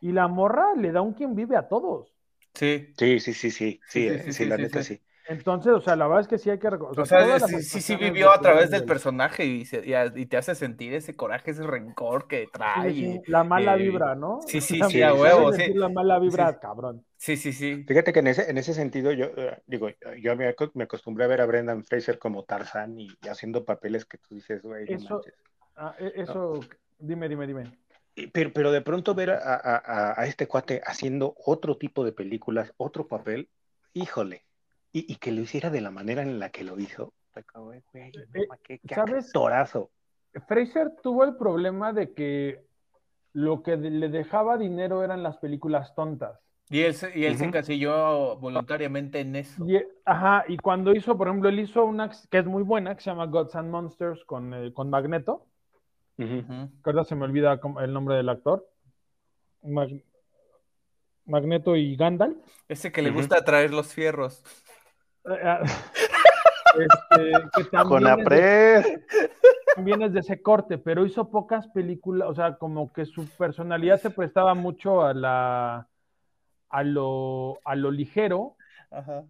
[0.00, 2.12] Y la morra le da un quien vive a todos.
[2.54, 2.92] Sí.
[2.98, 3.50] Sí, sí, sí, sí.
[3.50, 4.94] Sí, Sí, sí, eh, sí, sí, sí, la sí, neta sí.
[4.96, 5.02] sí.
[5.26, 7.02] Entonces, o sea, la verdad es que sí hay que reconocer.
[7.02, 10.26] O sea, sí, sí, sí vivió a través del personaje y, se- y a- y
[10.26, 12.92] te hace sentir ese coraje, ese rencor que trae.
[12.92, 14.40] sí, y- la mala eh, vibra, ¿no?
[14.46, 15.72] sí, sí, sí, a huevo, sí.
[15.72, 16.58] La mala vibra, Sí.
[16.60, 17.06] cabrón.
[17.16, 17.84] Sí, sí, sí.
[17.88, 19.88] Fíjate que en ese, en ese sentido yo eh, digo,
[20.20, 24.04] yo me, me acostumbré a ver a Brendan Fraser como Tarzán y, y haciendo papeles
[24.04, 25.34] que tú dices, güey, no Eso- manches.
[25.76, 26.60] Ah, e- eso,
[26.98, 27.78] dime, dime, dime.
[28.14, 32.12] Y- Pero, pero de pronto ver a, a- a- este cuate haciendo otro tipo de
[32.12, 33.48] películas, otro papel,
[33.92, 34.44] híjole,
[34.92, 37.12] y, y que lo hiciera de la manera en la que lo hizo,
[37.54, 39.26] güey, no, Eh, qué, qué ¿sabes?
[39.26, 39.90] actorazo.
[40.46, 42.64] Fraser tuvo el problema de que
[43.32, 46.38] lo que le dejaba dinero eran las películas tontas.
[46.70, 47.48] Y él, se, y él se Ujú.
[47.50, 49.66] encasilló voluntariamente en eso.
[49.68, 53.02] Y, ajá, y cuando hizo, por ejemplo, él hizo una que es muy buena, que
[53.02, 55.46] se llama Gods and Monsters con, eh, con Magneto,
[56.84, 58.68] Ahora se me olvida el nombre del actor.
[59.62, 60.04] Mag-
[61.26, 62.36] Magneto y Gandalf.
[62.68, 64.42] Ese que le gusta traer los fierros.
[65.24, 65.60] Eh, ah,
[66.78, 67.32] este,
[67.70, 69.04] que Con es, de,
[69.74, 73.98] también es de ese corte, pero hizo pocas películas, o sea, como que su personalidad
[73.98, 75.88] se prestaba mucho a la
[76.68, 78.56] a lo, a lo ligero
[78.90, 79.24] Ajá.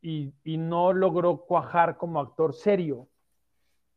[0.00, 3.08] y, y no logró cuajar como actor serio.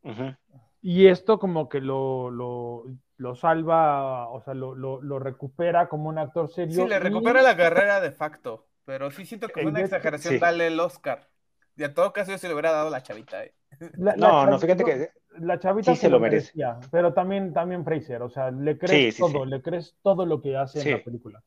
[0.02, 0.34] Ujú.
[0.82, 2.84] Y esto como que lo, lo,
[3.18, 6.74] lo salva, o sea, lo, lo, lo recupera como un actor serio.
[6.84, 9.86] Sí, le y- recupera la carrera de facto, pero sí siento que fue una hecho-
[9.96, 10.40] exageración Sí.
[10.40, 11.28] darle el Oscar.
[11.76, 13.44] Y a todo caso yo se le hubiera dado la chavita.
[13.44, 13.54] eh.
[13.98, 16.52] la- la No, no, fíjate que La chavita Sí se lo merece.
[16.56, 19.50] merecía, pero también, también Fraser, o sea, le crees Sí, sí, todo, sí.
[19.50, 20.88] le crees todo lo que hace Sí.
[20.90, 21.42] en la película.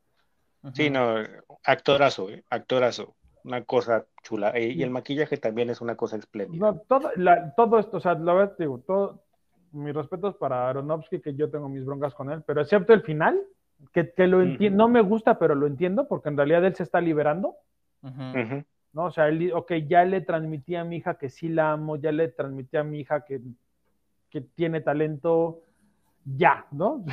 [0.73, 1.15] Sí, no,
[1.65, 3.15] actorazo, eh, actorazo.
[3.43, 4.51] Una cosa chula.
[4.51, 6.71] Eh, Y el maquillaje también es una cosa espléndida.
[6.71, 9.23] No, todo, la- todo esto, o sea, la verdad, te digo, todo,
[9.73, 13.39] mis respetos para Aronofsky, que yo tengo mis broncas con él, pero excepto el final,
[13.91, 16.83] que, que lo entiendo, no me gusta, pero lo entiendo, porque en realidad él se
[16.83, 17.55] está liberando.
[18.93, 19.05] ¿no?
[19.05, 22.11] O sea, él, ok, ya le transmití a mi hija que sí la amo, ya
[22.11, 23.41] le transmití a mi hija que,
[24.29, 25.61] que tiene talento,
[26.23, 27.03] ya, ¿no?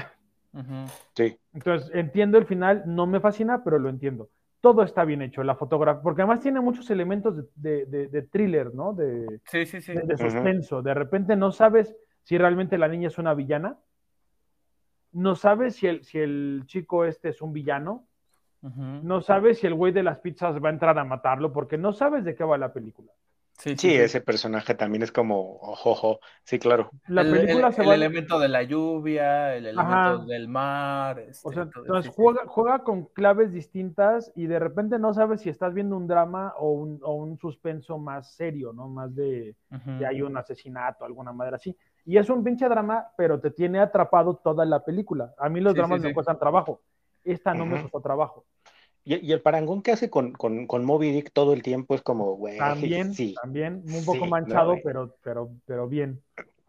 [1.15, 1.39] Sí.
[1.55, 4.29] Entonces, entiendo el final, no me fascina, pero lo entiendo.
[4.61, 8.23] Todo está bien hecho, la fotografía, porque además tiene muchos elementos de, de- de- de
[8.23, 8.93] thriller, ¿no?
[8.93, 9.95] De, Sí, sí, sí.
[9.95, 10.83] de, suspenso.
[10.83, 13.79] De repente no sabes si realmente la niña es una villana,
[15.13, 18.07] no sabes si el, si el chico este es un villano,
[18.63, 21.95] no sabes si el güey de las pizzas va a entrar a matarlo, porque no
[21.95, 23.11] sabes de qué va la película.
[23.63, 26.21] Sí, Sí, ese personaje también es como, ojojo.
[26.45, 26.91] Sí, claro.
[27.09, 27.95] La el, película el- se el va...
[27.95, 30.25] elemento de la lluvia, el elemento Ajá.
[30.25, 31.19] del mar.
[31.19, 35.41] este, O sea, todo- entonces juega, juega con claves distintas y de repente no sabes
[35.43, 38.89] si estás viendo un drama o un, o un suspenso más serio, ¿no?
[38.89, 39.57] Más de,
[39.99, 41.77] que hay un asesinato, alguna madre así.
[42.05, 45.35] Y es un pinche drama, pero te tiene atrapado toda la película.
[45.39, 46.81] A mí los Sí, dramas sí, me cuestan trabajo.
[47.25, 48.47] Esta no me costó trabajo.
[49.05, 52.03] Y, y el parangón que hace con, con, con Moby Dick todo el tiempo es
[52.03, 53.35] como, güey, También, sí.
[53.43, 54.83] también, un poco Sí, manchado, no, eh.
[54.85, 56.23] pero, pero, pero bien.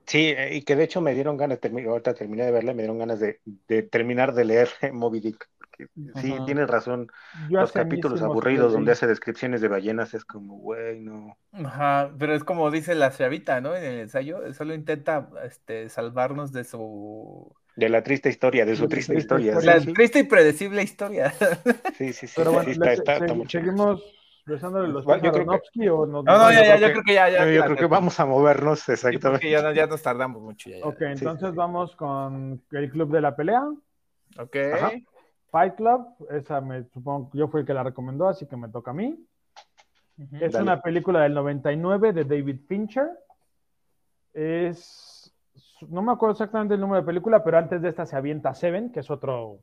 [0.06, 2.98] Sí, eh, y que de hecho me dieron ganas, ahorita terminé de verla, me dieron
[3.00, 5.50] ganas de, de terminar de leer Moby Dick.
[5.60, 7.08] Porque sí, tienes razón.
[7.50, 11.38] Yo Los capítulos aburridos donde hace descripciones de ballenas es como, güey, no.
[11.54, 13.76] Ajá, pero es como dice la chavita, ¿no?
[13.76, 17.54] En el ensayo, solo intenta este, salvarnos de su...
[17.76, 19.52] De la triste historia, de su triste triste historia.
[19.54, 19.74] historia.
[19.76, 21.32] La Sí, sí, triste y predecible historia.
[21.98, 24.04] sí, sí, sí, Pero sí, bueno, sí, está, le- está, seguimos
[24.46, 26.54] besándole los Bueno, yo creo que- o nos No, no, vamos?
[26.54, 27.46] ya, ya, yo creo que ya, ya.
[27.50, 29.50] Yo creo que vamos a movernos exactamente.
[29.50, 30.70] ya, no- ya nos tardamos mucho.
[30.70, 30.86] Ya, ya.
[30.86, 31.56] Ok, sí, entonces sí.
[31.56, 33.64] vamos con el Club de la Pelea.
[34.38, 34.56] Ok.
[34.74, 34.92] Ajá.
[35.50, 38.68] Fight Club, esa me supongo que yo fui el que la recomendó, así que me
[38.70, 39.18] toca a mí.
[40.40, 40.64] Es Dale.
[40.64, 43.10] una película del 99 de David Fincher.
[44.34, 45.08] Es.
[45.90, 48.92] No me acuerdo exactamente el número de película, pero antes de esta se avienta Seven,
[48.92, 49.60] que es otro.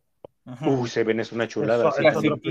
[0.47, 0.71] Ujú.
[0.83, 1.89] Uy, se ven, es una chulada.
[1.89, 2.33] Eso- también.
[2.35, 2.51] otro.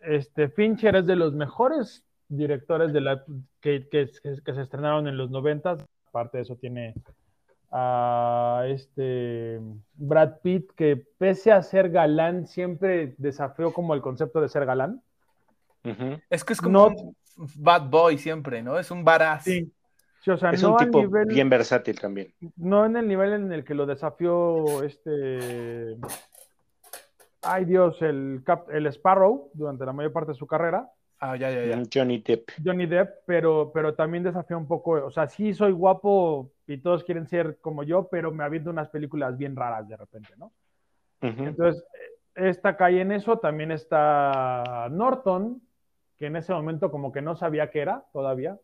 [0.00, 3.24] Este, Fincher es de los mejores directores de la,
[3.60, 4.10] que, que-
[4.44, 5.76] que se estrenaron en los 90.
[6.08, 6.94] Aparte de eso, tiene
[7.70, 9.60] a este
[9.94, 15.02] Brad Pitt, que pese a ser galán, siempre desafió como el concepto de ser galán.
[16.30, 17.16] Es que es como No- un
[17.56, 18.78] bad boy siempre, ¿no?
[18.78, 19.44] Es un varaz.
[19.44, 19.72] Sí.
[20.22, 21.26] Sí, o sea, Es no un tipo nivel.
[21.26, 22.32] bien versátil también.
[22.56, 25.96] No en el nivel en el que lo desafió este.
[27.42, 30.90] Ay Dios, el, Cap- el Sparrow durante la mayor parte de su carrera,
[31.22, 31.76] Ah, ya, ya, ya.
[31.76, 32.48] Mm, Johnny Depp.
[32.64, 34.92] Johnny Depp, pero, pero también desafió un poco.
[34.92, 38.88] O sea, sí soy guapo y todos quieren ser como yo, pero me aviento unas
[38.88, 40.50] películas bien raras de repente, ¿no?
[41.20, 41.84] Entonces,
[42.34, 43.38] esta cae en eso.
[43.38, 45.60] También está Norton,
[46.18, 48.56] que en ese momento como que no sabía qué era todavía.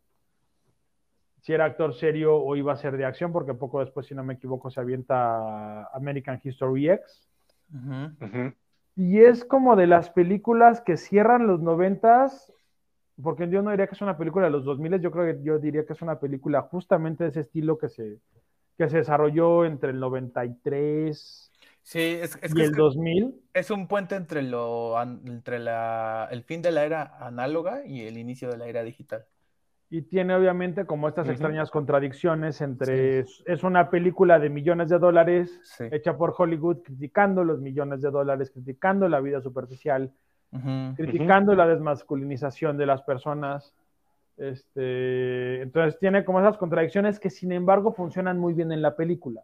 [1.47, 4.25] Si era actor serio o iba a ser de acción, porque poco después, si no
[4.25, 7.29] me equivoco, se avienta American History X.
[8.97, 12.53] Y es como de las películas que cierran los noventas,
[13.23, 15.59] porque yo no diría que es una película de los 2000, yo creo que yo
[15.59, 18.21] diría que es una película justamente de ese estilo que se,
[18.79, 23.43] que se desarrolló entre el 93 Sí, es, es y que, es el que 2000.
[23.55, 28.03] es un puente entre lo an- entre la, el fin de la era análoga y
[28.07, 29.27] el inicio de la era digital.
[29.89, 34.99] Y tiene obviamente como estas extrañas contradicciones entre es, es una película de millones de
[34.99, 35.85] dólares Sí.
[35.93, 40.13] hecha por Hollywood criticando los millones de dólares, criticando la vida superficial,
[40.97, 43.75] criticando la desmasculinización de las personas.
[44.37, 49.43] Este, entonces tiene como esas contradicciones que sin embargo funcionan muy bien en la película.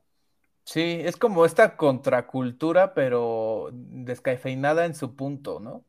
[0.65, 5.85] Sí, es como esta contracultura, pero descafeinada en su punto, ¿no?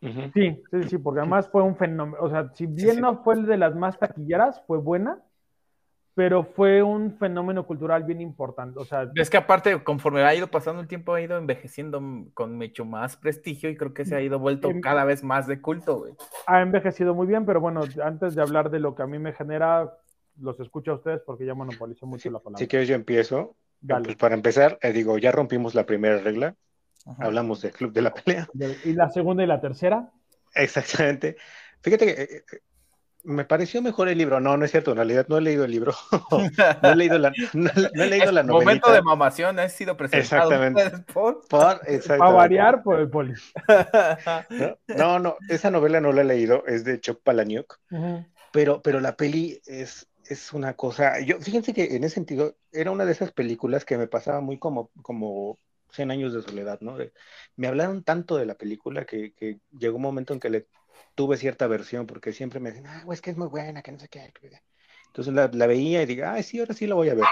[0.00, 3.46] Sí, sí, sí, porque además fue un fenómeno, o sea, si bien no fue el
[3.46, 5.20] de las más taquilleras, fue buena,
[6.14, 8.78] pero fue un fenómeno cultural bien importante.
[8.78, 12.00] O sea, es que aparte, conforme ha ido pasando el tiempo, ha ido envejeciendo
[12.34, 15.46] con mucho más prestigio y creo que se ha ido vuelto em, cada vez más
[15.46, 16.14] de culto, güey.
[16.46, 19.32] Ha envejecido muy bien, pero bueno, antes de hablar de lo que a mí me
[19.32, 19.96] genera,
[20.40, 22.58] los escucho a ustedes porque ya monopolizo mucho la palabra.
[22.58, 23.56] Si quieres, yo empiezo.
[23.86, 26.56] Pues para empezar, eh, digo, ya rompimos la primera regla.
[27.18, 28.48] Hablamos del club de la pelea.
[28.84, 30.10] ¿Y la segunda y la tercera?
[30.54, 31.36] Exactamente.
[31.80, 32.58] Fíjate que eh, eh,
[33.24, 34.40] me pareció mejor el libro.
[34.40, 34.90] No, no es cierto.
[34.90, 35.94] En realidad no he leído el libro.
[36.82, 38.64] no he leído la, no, he leído la novela.
[38.64, 40.52] Momento de mamación ha sido presentado.
[40.52, 41.12] Exactamente.
[41.12, 43.34] Por, A variar por el poli.
[44.88, 46.64] no, no, esa novela no la he leído.
[46.66, 47.78] Es de Chuck Palahniuk.
[48.52, 51.20] pero, pero la peli es, es una cosa.
[51.20, 54.58] Yo, fíjense que en ese sentido era una de esas películas que me pasaba muy
[54.58, 55.58] como, como
[55.98, 56.96] 100 años de soledad, ¿no?
[57.56, 60.68] me hablaron tanto de la película que, que, llegó un momento en que le
[61.16, 63.98] tuve cierta versión, porque siempre me decían, ah, es que es muy buena, que no
[63.98, 64.32] sé qué.
[65.08, 67.24] Entonces la, la veía y digo, ah, sí, ahora sí la voy a ver.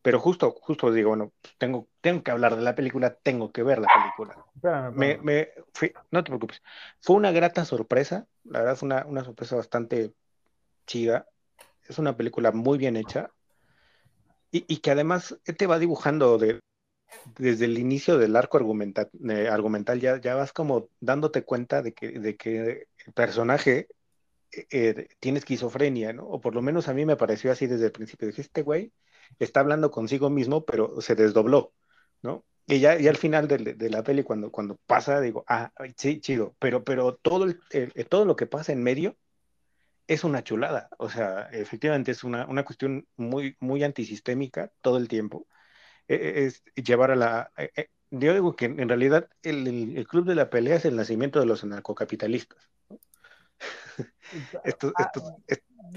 [0.00, 3.80] Pero justo, justo digo, bueno, tengo, tengo que hablar de la película, tengo que ver
[3.80, 4.90] la película.
[4.92, 5.50] Me, me
[6.10, 6.62] no te preocupes.
[7.00, 10.14] Fue una grata sorpresa, la verdad es una, una sorpresa bastante
[10.86, 11.28] chida.
[11.86, 13.30] Es una película muy bien hecha
[14.50, 16.62] y, y que además te va dibujando de,
[17.38, 21.92] desde el inicio del arco argumental, eh, argumental ya, ya vas como dándote cuenta de
[21.92, 23.88] que, de que el personaje
[24.52, 26.26] eh, eh, tiene esquizofrenia, ¿no?
[26.26, 28.28] O por lo menos a mí me pareció así desde el principio.
[28.28, 28.92] Dije, este güey
[29.38, 31.72] está hablando consigo mismo, pero se desdobló,
[32.22, 32.44] ¿no?
[32.66, 36.54] Y ya, y al final de, la peli, cuando, cuando pasa, digo, ah, sí, chido,
[36.60, 37.60] pero, pero todo, el,
[38.08, 39.16] todo lo que pasa en medio
[40.06, 40.88] es una chulada.
[40.98, 45.46] O sea, efectivamente es una, una cuestión muy, muy antisistémica todo el tiempo
[46.08, 47.52] es llevar a la...
[47.56, 51.40] E, e, yo digo que en realidad el, club de la pelea es el nacimiento
[51.40, 52.58] de los anarcocapitalistas.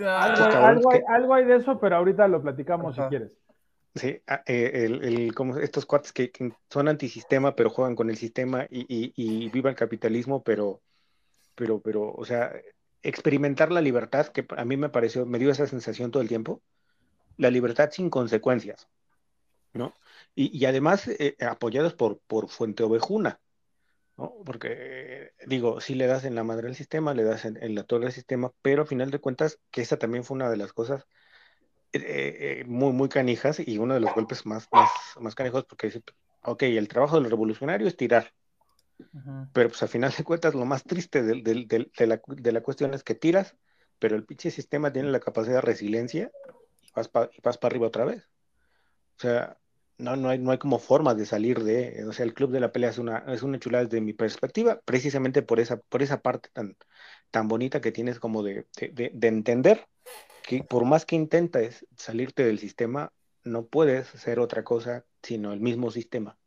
[0.06, 3.38] algo, hay, de eso, pero ahorita lo platicamos si quieres.
[3.96, 6.32] Sí, ah, eh, el, como estos cuates que,
[6.70, 10.82] son antisistema, pero juegan con el sistema y, y, y viva el capitalismo, pero,
[11.56, 12.52] pero, pero, o sea,
[13.04, 16.62] experimentar la libertad, que a mí me pareció, me dio esa sensación todo el tiempo,
[17.38, 18.88] la libertad sin consecuencias.
[19.76, 19.94] ¿No?
[20.34, 23.40] Y, además eh, apoyados por, por Fuente Ovejuna,
[24.18, 24.34] ¿no?
[24.46, 28.06] Porque, digo, si le das en la madre del sistema, le das en, la torre
[28.06, 31.06] del sistema, pero a final de cuentas, que esa también fue una de las cosas
[31.94, 32.02] eh,
[32.62, 36.04] eh, muy, muy canijas y uno de los golpes más, más, más canijos, porque dice,
[36.44, 38.34] ok, el trabajo del revolucionario es tirar,
[39.54, 42.94] pero pues a final de cuentas lo más triste de, de, la, de, la, cuestión
[42.94, 43.56] es que tiras,
[44.00, 46.32] pero el pinche sistema tiene la capacidad de resiliencia
[46.82, 47.30] y vas para
[47.64, 48.30] arriba otra vez.
[49.18, 49.58] O sea,
[49.98, 52.60] no, no hay, no hay como forma de salir de, o sea, el club de
[52.60, 56.22] la pelea es una, es una chulada desde mi perspectiva, precisamente por esa, por esa
[56.22, 56.76] parte tan,
[57.32, 59.88] tan bonita que tienes como de, de, entender
[60.44, 63.12] que por más que intentes salirte del sistema,
[63.44, 66.38] no puedes ser otra cosa sino el mismo sistema.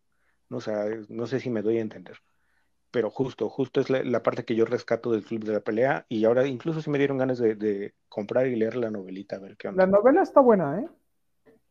[0.50, 2.18] O sea, no sé si me doy a entender.
[2.90, 6.24] Pero justo, justo es la, parte que yo rescato del club de la pelea y
[6.24, 9.56] ahora incluso si me dieron ganas de, de comprar y leer la novelita, a ver
[9.56, 9.84] qué onda.
[9.84, 10.88] La novela está buena, ¿eh?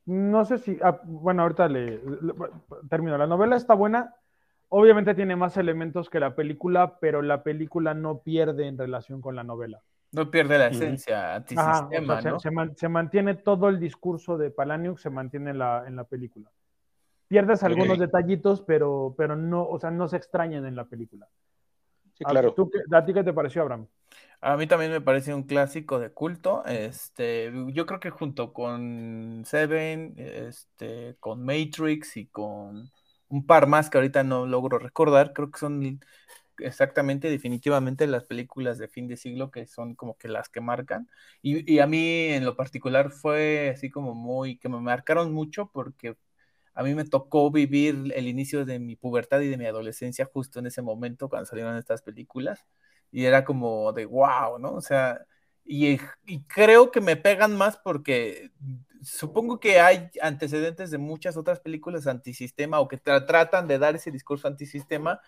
[0.07, 2.01] No sé si, ah, bueno, ahorita le,
[2.89, 3.17] termino.
[3.17, 4.15] La novela está buena,
[4.69, 9.35] obviamente tiene más elementos que la película, pero la película no pierde en relación con
[9.35, 9.81] la novela.
[10.13, 12.39] No pierde la esencia antisistema, ¿no?
[12.39, 16.49] se, mantiene todo el discurso de Palaniuk, se mantiene en la, en la película.
[17.27, 21.27] Pierdes algunos detallitos, pero, pero no, o sea, no se extrañan en la película.
[22.17, 22.61] Sí, claro.
[22.91, 23.87] ¿A ti qué te pareció, Abraham?
[24.41, 26.63] A mí también me parece un clásico de culto.
[26.65, 32.91] Este, yo creo que junto con Seven, este, con Matrix y con
[33.29, 35.99] un par más que ahorita no logro recordar, creo que son
[36.59, 41.09] exactamente, definitivamente las películas de fin de siglo que son como que las que marcan.
[41.41, 41.99] Y, y a mí
[42.29, 46.17] en lo particular fue así como muy, que me marcaron mucho porque
[46.77, 50.59] a mí me tocó vivir el inicio de mi pubertad y de mi adolescencia justo
[50.59, 52.67] en ese momento cuando salieron estas películas
[53.11, 54.73] y era como de wow, ¿no?
[54.73, 55.25] O sea,
[55.65, 55.97] y,
[56.47, 58.51] creo que me pegan más porque
[59.01, 64.11] supongo que hay antecedentes de muchas otras películas antisistema o que tratan de dar ese
[64.11, 65.19] discurso antisistema,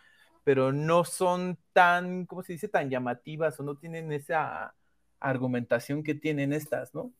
[0.43, 4.75] pero no son tan, ¿cómo se dice?, tan llamativas o no tienen esa
[5.19, 7.11] argumentación que tienen estas, ¿no?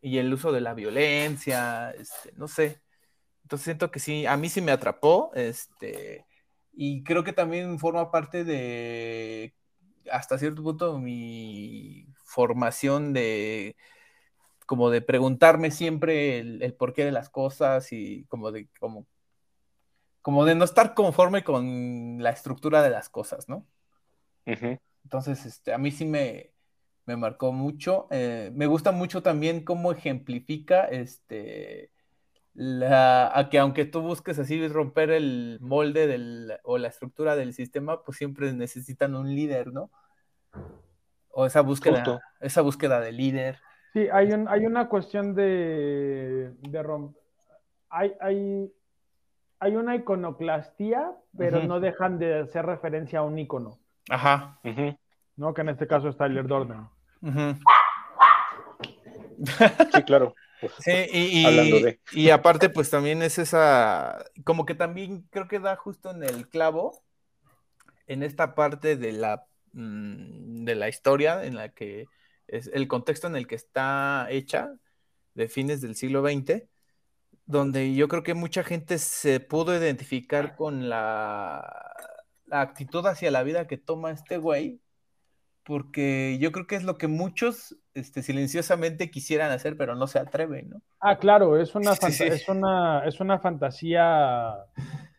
[0.00, 2.83] Y el uso de la violencia, este, no sé.
[3.44, 6.26] Entonces siento que sí, a mí sí me atrapó, este,
[6.72, 9.54] y creo que también forma parte de
[10.10, 13.76] hasta cierto punto mi formación de
[14.66, 19.06] como de preguntarme siempre el, porqué de las cosas y como de, como,
[20.22, 23.66] como de no estar conforme con la estructura de las cosas, ¿no?
[25.04, 26.54] Entonces, este, a mí sí me,
[27.04, 28.08] me marcó mucho.
[28.10, 31.90] Eh, me gusta mucho también cómo ejemplifica este,
[32.54, 37.52] la, a que aunque tú busques así romper el molde del, o la estructura del
[37.52, 39.90] sistema, pues siempre necesitan un líder, ¿no?
[41.30, 43.60] O esa búsqueda, esa búsqueda de líder.
[43.92, 47.22] Sí, hay, un, hay una cuestión de, de romper.
[47.90, 48.72] Hay, hay,
[49.58, 53.78] hay, una iconoclastía, pero no dejan de hacer referencia a un icono.
[54.08, 54.60] Ajá.
[55.36, 55.54] ¿No?
[55.54, 56.88] Que en este caso es Tyler Dornan.
[59.94, 60.34] Sí, claro.
[60.80, 66.10] Sí, y, y, aparte, pues también es esa, como que también creo que da justo
[66.10, 67.02] en el clavo,
[68.06, 72.06] en esta parte de la, mm, de la historia, en la que
[72.46, 74.74] es el contexto en el que está hecha,
[75.34, 76.62] de fines del siglo XX,
[77.46, 81.92] donde yo creo que mucha gente se pudo identificar con la,
[82.46, 84.80] la actitud hacia la vida que toma este güey,
[85.64, 90.18] porque yo creo que es lo que muchos este, silenciosamente quisieran hacer, pero no se
[90.18, 90.82] atreven, ¿no?
[91.00, 94.54] Ah, claro, es una, Es una, es una fantasía,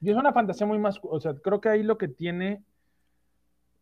[0.02, 2.64] y es una fantasía muy más, o sea, creo que ahí lo que tiene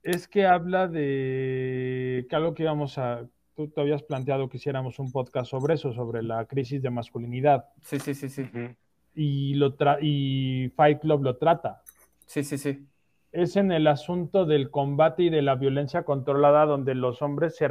[0.03, 4.99] es que habla de que algo que íbamos a, tú te habías planteado que hiciéramos
[4.99, 7.65] un podcast sobre eso, sobre la crisis de masculinidad.
[7.81, 8.45] Sí, sí, sí, sí.
[9.15, 11.83] Y, lo y Fight Club lo trata.
[12.25, 12.87] Sí, sí, sí
[13.33, 17.67] es en el asunto del combate y de la violencia controlada donde los hombres se,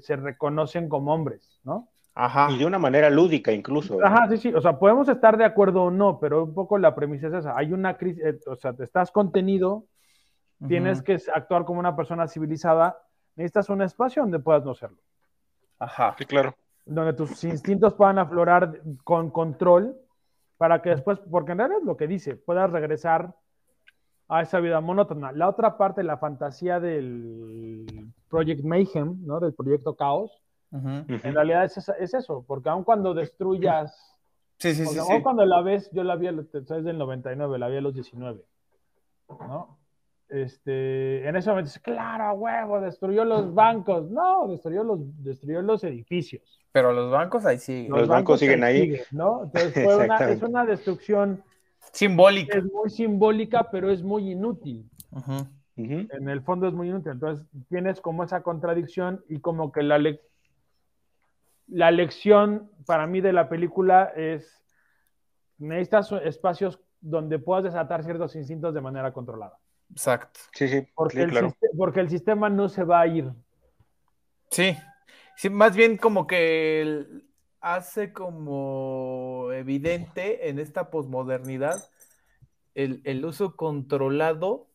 [0.00, 1.88] se, reconocen como hombres, ¿no?
[2.14, 2.50] Ajá.
[2.50, 4.04] Y de una manera lúdica incluso.
[4.04, 4.52] Ajá, sí, sí.
[4.52, 7.56] O sea, podemos estar de acuerdo o no, pero un poco la premisa es esa.
[7.56, 9.84] Hay una crisis, eh, o sea, te estás contenido,
[10.66, 12.98] tienes que actuar como una persona civilizada,
[13.36, 14.98] necesitas un espacio donde puedas no serlo.
[15.78, 16.16] Ajá.
[16.18, 16.56] Sí, claro.
[16.84, 19.96] Donde tus instintos puedan aflorar con control
[20.56, 23.36] para que después, porque en realidad es lo que dice, puedas regresar
[24.28, 25.32] a esa vida monótona.
[25.32, 29.40] La otra parte, la fantasía del Project Mayhem, ¿no?
[29.40, 34.18] Del proyecto Caos, en realidad es, es, eso, porque aun cuando destruyas,
[34.58, 37.78] sí, sí, sí, aun cuando la ves, yo la vi, es del 99, la vi
[37.78, 38.44] a los 19,
[39.30, 39.78] ¿no?
[40.28, 44.10] Este, en ese momento dices, claro, huevo, destruyó los bancos.
[44.10, 46.60] No, destruyó los, destruyó los edificios.
[46.70, 47.90] Pero los bancos ahí siguen.
[47.90, 49.00] Los, bancos, siguen ahí.
[49.10, 49.44] ¿no?
[49.44, 51.42] Entonces fue una, es una destrucción
[51.92, 52.58] Simbólica.
[52.58, 54.88] Es muy simbólica, pero es muy inútil.
[55.76, 57.12] En el fondo es muy inútil.
[57.12, 59.98] Entonces tienes como esa contradicción y como que la,
[61.68, 64.64] la lección para mí de la película es,
[65.58, 69.58] necesitas espacios donde puedas desatar ciertos instintos de manera controlada.
[69.90, 70.40] Exacto.
[70.52, 73.32] Sí, sí, porque, el, porque el sistema no se va a ir.
[74.50, 74.76] Sí,
[75.36, 77.06] sí más bien como que
[77.60, 81.90] hace como evidente en esta posmodernidad
[82.74, 84.68] el, uso controlado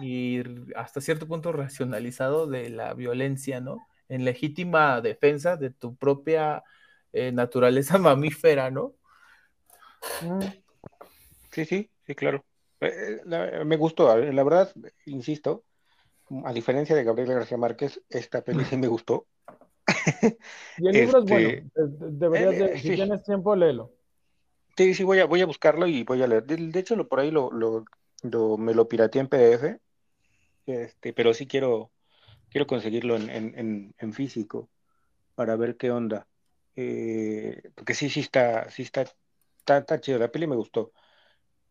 [0.00, 0.42] y
[0.76, 3.86] hasta cierto punto racionalizado de la violencia, ¿no?
[4.08, 6.62] En legítima defensa de tu propia
[7.12, 8.94] eh, naturaleza mamífera, ¿no?
[10.22, 10.40] Mm.
[11.52, 12.44] Sí, sí, sí, claro.
[12.80, 14.72] Eh, eh, me gustó, la verdad,
[15.06, 15.64] insisto,
[16.44, 19.26] a diferencia de Gabriel García Márquez, esta peli sí me gustó.
[20.78, 21.48] y el libro es bueno.
[21.48, 23.92] Este, deberías, eh, si tienes tiempo, léelo.
[24.78, 26.44] Sí, sí, voy a, voy a buscarlo y voy a leer.
[26.44, 27.50] De, hecho, lo, por ahí lo,
[28.56, 29.80] me lo pirateé en PDF,
[30.66, 31.90] este, pero sí quiero,
[32.48, 34.70] quiero conseguirlo en, físico
[35.34, 36.28] para ver qué onda.
[36.76, 39.04] Eh, porque sí, sí está, sí está,
[39.66, 40.20] está, chido.
[40.20, 40.92] La peli me gustó.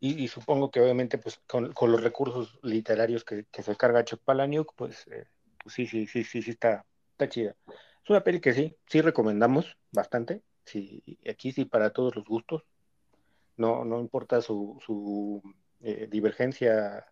[0.01, 5.07] Y, supongo que obviamente pues con, los recursos literarios que, se carga Chuck Palahniuk, pues,
[5.07, 5.27] eh,
[5.63, 7.55] pues sí, sí, sí, sí, sí está, está chida.
[8.07, 10.41] Es una peli que sí, sí recomendamos bastante.
[10.63, 12.63] Sí, aquí sí para todos los gustos.
[13.57, 15.41] No, no importa su, su
[15.81, 17.05] eh, divergencia,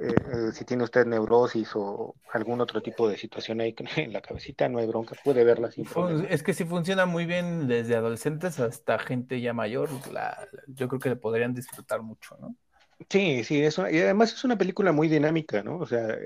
[0.00, 4.20] eh, eh, si tiene usted neurosis o algún otro tipo de situación ahí en la
[4.20, 5.86] cabecita, no hay bronca, puede verla sin
[6.28, 9.90] Es que sí funciona muy bien desde adolescentes hasta gente ya mayor.
[10.66, 12.56] yo creo que le podrían disfrutar mucho, ¿no?
[13.08, 15.78] Sí, sí, eso, y además es una película muy dinámica, ¿no?
[15.78, 16.18] O sea,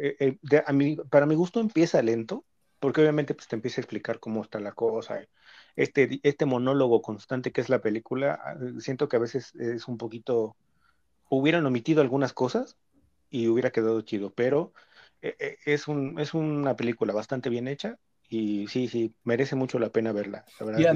[0.64, 2.46] a mí, para mi gusto empieza lento,
[2.80, 5.20] porque obviamente pues, te empieza a explicar cómo está la cosa.
[5.76, 9.98] Este, este monólogo constante que es la película, ah, siento que a veces es un
[9.98, 10.56] poquito,
[11.28, 12.76] hubieran omitido algunas cosas
[13.30, 14.72] y hubiera quedado chido, pero
[15.22, 17.98] eh, eh, es, un, es una película bastante bien hecha
[18.32, 20.44] y sí, sí, merece mucho la pena verla.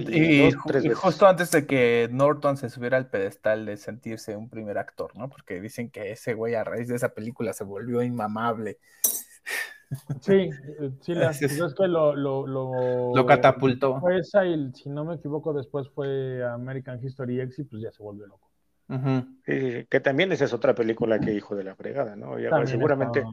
[0.09, 0.53] y,
[0.95, 5.28] justo antes de que Norton se subiera al pedestal de sentirse un primer actor, ¿no?
[5.28, 8.78] Porque dicen que ese güey a raíz de esa película se volvió inmamable.
[10.20, 10.51] Sí,
[11.01, 14.01] sí, la, es que lo, lo, lo, lo catapultó.
[14.01, 17.90] Fue esa y, si no me equivoco, después fue American History X y pues ya
[17.90, 18.51] se volvió loco.
[19.47, 22.38] sí, que también esa es otra película que hijo de la fregada, ¿no?
[22.38, 23.24] Ya, seguramente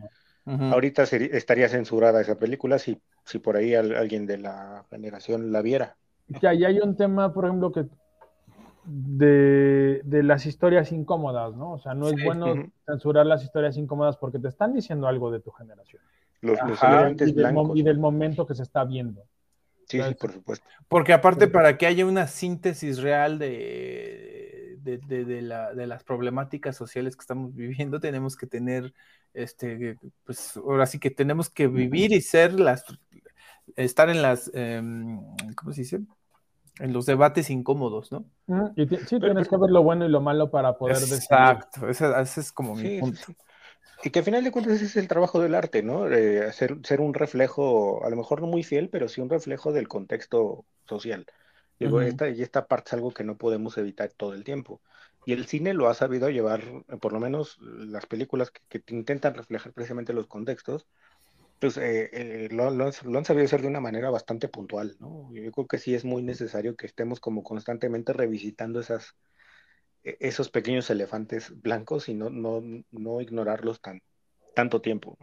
[0.45, 5.97] ahorita estaría censurada esa película si, si por ahí alguien de la generación la viera.
[6.39, 7.85] Que ahí hay un tema, por ejemplo, que
[8.83, 11.73] de, de, las historias incómodas, ¿no?
[11.73, 15.39] O sea, no es bueno censurar las historias incómodas porque te están diciendo algo de
[15.39, 16.01] tu generación.
[16.41, 16.57] Los,
[17.19, 19.23] y, del, y del momento que se está viendo.
[19.87, 20.65] Sí, sí, por supuesto.
[20.87, 26.75] Porque aparte, para que haya una síntesis real de, de, de, la, de, las problemáticas
[26.75, 28.93] sociales que estamos viviendo, tenemos que tener,
[29.33, 32.85] este, pues ahora sí que tenemos que vivir y ser las,
[33.75, 34.81] estar en las, eh,
[35.55, 35.99] ¿cómo se dice?
[36.79, 38.25] en los debates incómodos, ¿no?
[38.75, 42.51] Y sí, tienes que ver lo bueno y lo malo para poder Exacto, ese, es
[42.51, 43.21] como mi punto.
[44.03, 46.09] Y que al final de cuentas ese es el trabajo del arte, ¿no?
[46.09, 49.87] Eh, ser un reflejo, a lo mejor no muy fiel, pero sí un reflejo del
[49.87, 51.25] contexto social.
[51.79, 54.81] Digo, esta, y esta parte es algo que no podemos evitar todo el tiempo.
[55.25, 56.61] Y el cine lo ha sabido llevar,
[56.99, 60.87] por lo menos las películas que, que intentan reflejar precisamente los contextos,
[61.61, 65.29] pues eh, eh, lo, han, sabido hacer de una manera bastante puntual, ¿no?
[65.31, 69.15] Yo creo que sí es muy necesario que estemos como constantemente revisitando esas,
[70.03, 74.01] esos pequeños elefantes blancos y no, no, no ignorarlos tan,
[74.55, 75.17] tanto tiempo.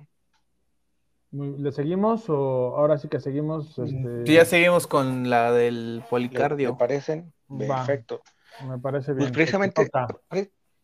[1.30, 3.78] ¿Le seguimos o ahora sí que seguimos?
[3.78, 4.26] Este...
[4.26, 6.72] Sí, ya seguimos con la del policardio.
[6.72, 7.32] ¿Me parecen?
[7.58, 8.22] Perfecto.
[8.66, 9.28] Me parece pues bien.
[9.28, 9.90] Pues precisamente,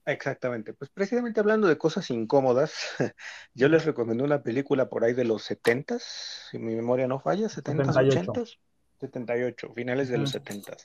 [0.07, 2.75] Exactamente, pues precisamente hablando de cosas incómodas,
[3.55, 7.47] yo les recomiendo una película por ahí de los 70 si mi memoria no falla,
[7.47, 8.59] 70s, 80s,
[9.01, 10.77] 78, finales de los 70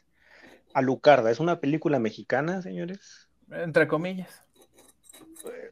[0.73, 3.29] Alucarda, es una película mexicana, señores.
[3.51, 4.43] Entre comillas.
[5.45, 5.71] Eh,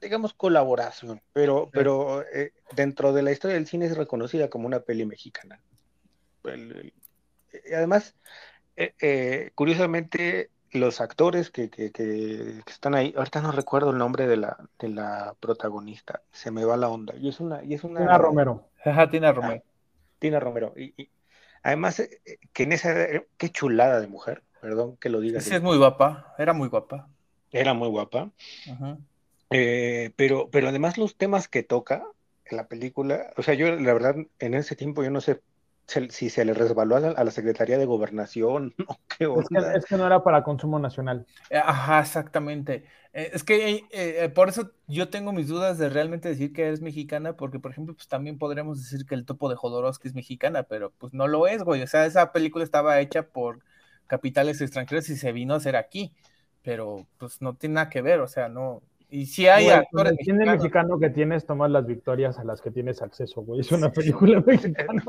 [0.00, 4.80] digamos colaboración, pero, pero eh, dentro de la historia del cine es reconocida como una
[4.80, 5.60] peli mexicana.
[7.72, 8.14] además,
[8.76, 14.36] eh, curiosamente, los actores que, que, que, están ahí, ahorita no recuerdo el nombre de
[14.36, 17.14] la, de la protagonista, se me va la onda.
[17.16, 18.68] Y es una, y es una Tina Romero.
[19.10, 19.62] Tina Romero.
[20.18, 20.72] Tina Romero.
[20.76, 21.08] Y,
[21.64, 22.94] además, eh, que en esa,
[23.36, 25.40] qué chulada de mujer, perdón que lo diga.
[25.40, 27.08] Sí, es muy guapa, era muy guapa.
[27.50, 28.30] Era muy guapa.
[29.50, 32.04] Eh, pero, pero además los temas que toca
[32.44, 35.40] en la película, o sea, yo la verdad, en ese tiempo yo no sé
[35.86, 38.74] si se le resbaló a la, Secretaría de Gobernación.
[39.18, 41.24] Es, que, no era para consumo nacional.
[41.48, 42.84] Eh, ajá, exactamente.
[43.12, 46.80] Eh, es que eh, por eso yo tengo mis dudas de realmente decir que es
[46.80, 50.64] mexicana, porque por ejemplo, pues también podríamos decir que el topo de Jodorowsky es mexicana,
[50.64, 51.82] pero pues no lo es, güey.
[51.82, 53.60] O sea, esa película estaba hecha por
[54.08, 56.12] capitales extranjeros y se vino a hacer aquí,
[56.62, 58.82] pero pues no tiene nada que ver, o sea, no,
[59.14, 62.72] y si hay actores el cine mexicano que tienes tomar las victorias a las que
[62.72, 63.60] tienes acceso, güey.
[63.60, 65.04] Es una película mexicana.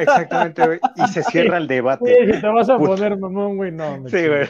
[0.00, 0.80] Exactamente, güey.
[0.96, 2.12] Y se cierra el debate.
[2.26, 3.70] Sí, te vas a poner mamón, güey.
[3.70, 4.48] No, sí, güey.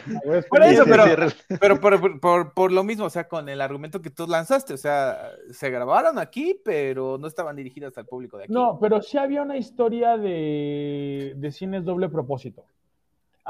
[0.49, 1.27] Por eso, pero,
[1.59, 1.79] pero
[2.19, 5.69] por, por, lo mismo, o sea, con el argumento que tú lanzaste, o sea, se
[5.69, 8.53] grabaron aquí, pero no estaban dirigidas al público de aquí.
[8.53, 12.65] No, pero sí había una historia de, de cines doble propósito.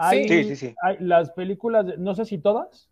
[0.10, 0.76] sí, sí, sí.
[0.84, 2.91] Hay las películas, no sé si todas,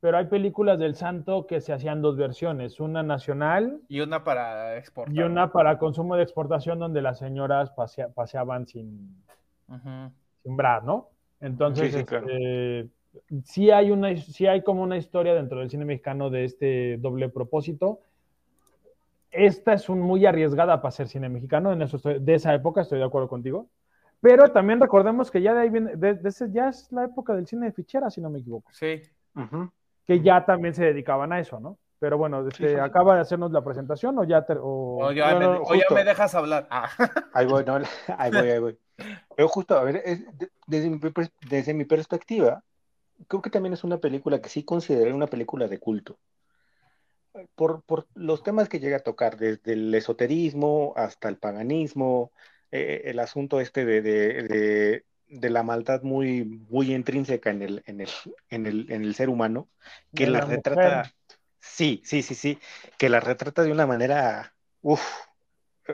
[0.00, 4.76] pero hay películas del santo que se hacían dos versiones, una nacional y una para
[4.76, 5.14] exportar.
[5.14, 7.72] Y una para consumo de exportación donde las señoras
[8.14, 9.16] paseaban sin,
[10.42, 11.08] sin bra, ¿no?
[11.40, 11.98] Entonces, sí,
[13.30, 17.28] este, hay una, sí hay como una historia dentro del cine mexicano de este doble
[17.28, 18.00] propósito.
[19.30, 22.98] Esta es un muy arriesgada para ser cine mexicano, en eso de esa época estoy
[22.98, 23.68] de acuerdo contigo.
[24.20, 26.18] Pero también recordemos que ya de ahí viene, de,
[26.50, 28.70] ya es la época del cine de fichera, si no me equivoco.
[28.72, 29.02] Sí
[30.06, 31.78] que ya también se dedicaban a eso, ¿no?
[31.98, 35.10] Pero bueno, este, acaba de hacernos la presentación o ya, o...
[35.12, 36.66] ya, me, dejas hablar.
[36.70, 36.90] Ah.
[37.32, 37.76] Ahí voy, no,
[38.18, 38.78] ahí voy, ahí voy.
[39.34, 40.02] Pero justo, a ver,
[40.66, 41.00] desde, mi,
[41.48, 42.62] desde mi perspectiva,
[43.28, 46.18] creo que también es una película que sí consideré una película de culto.
[47.54, 52.32] Por, por los temas que llega a tocar, desde el esoterismo hasta el paganismo,
[52.70, 58.00] eh, el asunto este de, de, de la maldad muy, muy intrínseca en el, en
[58.00, 58.08] el,
[58.50, 59.68] en el, en el ser humano,
[60.14, 61.12] que la, retrata,
[61.60, 62.58] sí, sí, sí, sí,
[62.98, 65.02] que la retrata de una manera, uff,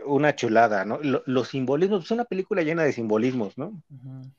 [0.05, 0.99] una chulada, ¿no?
[1.03, 3.83] los simbolismos, es una película llena de simbolismos, ¿no?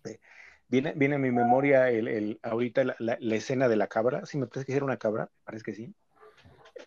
[0.04, 0.20] Eh,
[0.68, 4.38] viene, viene a mi memoria el, el ahorita la, la, escena de la cabra, si
[4.38, 5.94] me parece que era una cabra, parece que sí,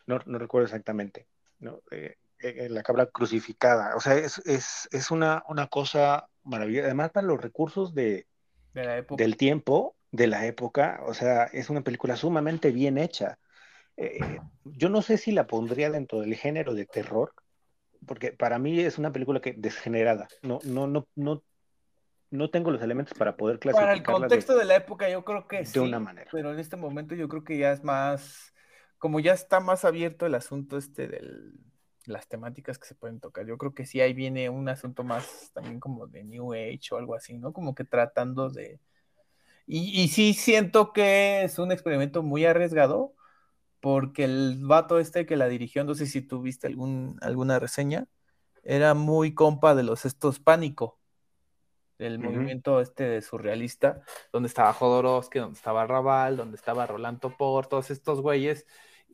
[0.06, 1.26] no, no recuerdo exactamente,
[1.60, 1.80] ¿no?
[1.90, 6.86] Eh, eh, la cabra crucificada, o sea, es, es, es una, una cosa maravillosa.
[6.86, 8.26] Además, para los recursos de,
[8.72, 13.38] del tiempo, de la época, o sea, es una película sumamente bien hecha.
[13.96, 17.32] Eh, yo no sé si la pondría dentro del género de terror,
[18.06, 20.28] porque para mí es una película que desgenerada.
[20.42, 21.42] No, no, no, no,
[22.30, 24.02] no tengo los elementos para poder clasificarla.
[24.02, 25.78] Para el contexto de, la época, yo creo que de sí.
[25.78, 26.28] una manera.
[26.30, 28.54] Pero en este momento yo creo que ya es más,
[28.98, 31.20] como ya está más abierto el asunto este de
[32.08, 33.46] las temáticas que se pueden tocar.
[33.46, 36.96] Yo creo que sí ahí viene un asunto más también como de New Age o
[36.96, 37.52] algo así, ¿no?
[37.52, 38.80] Como que tratando de...
[39.66, 43.14] Y, y sí siento que es un experimento muy arriesgado,
[43.80, 48.06] porque el vato este que la dirigió, no sé si tuviste algún, alguna reseña,
[48.62, 50.98] era muy compa de los estos pánico,
[51.98, 54.02] del movimiento este de surrealista,
[54.32, 58.66] donde estaba Jodorowsky, donde estaba Raval, donde estaba Rolando Por, todos estos güeyes.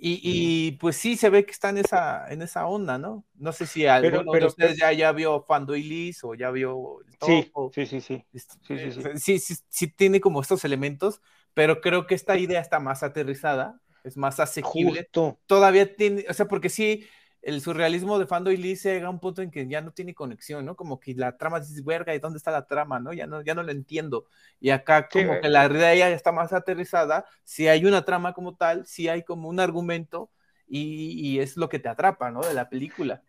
[0.04, 3.24] Y, y, pues sí se ve que está en esa, en esa onda, ¿no?
[3.36, 6.34] No sé si alguno Pero- pero- de ustedes ya, ya vio Fando y Liz o
[6.34, 7.70] ya vio el Sí, Topo.
[7.72, 8.24] sí, sí, sí.
[8.34, 9.00] Sí, sí, sí.
[9.04, 11.20] eh, sí, sí, sí tiene como estos elementos,
[11.54, 15.02] pero creo que esta idea está más aterrizada, es más asequible.
[15.02, 15.38] Justo.
[15.46, 17.06] Todavía tiene, o sea, porque sí,
[17.42, 20.14] el surrealismo de Fando y Lee llega a un punto en que ya no tiene
[20.14, 20.76] conexión, ¿no?
[20.76, 23.12] Como que la trama dices, verga, ¿y dónde está la trama, no?
[23.12, 24.26] Ya no, ya no lo entiendo.
[24.60, 25.40] Y acá Sí, como eh.
[25.40, 29.24] que la idea ya está más aterrizada, si hay una trama como tal, si hay
[29.24, 30.30] como un argumento
[30.68, 32.46] y, y es lo que te atrapa, ¿no?
[32.46, 33.22] De la película.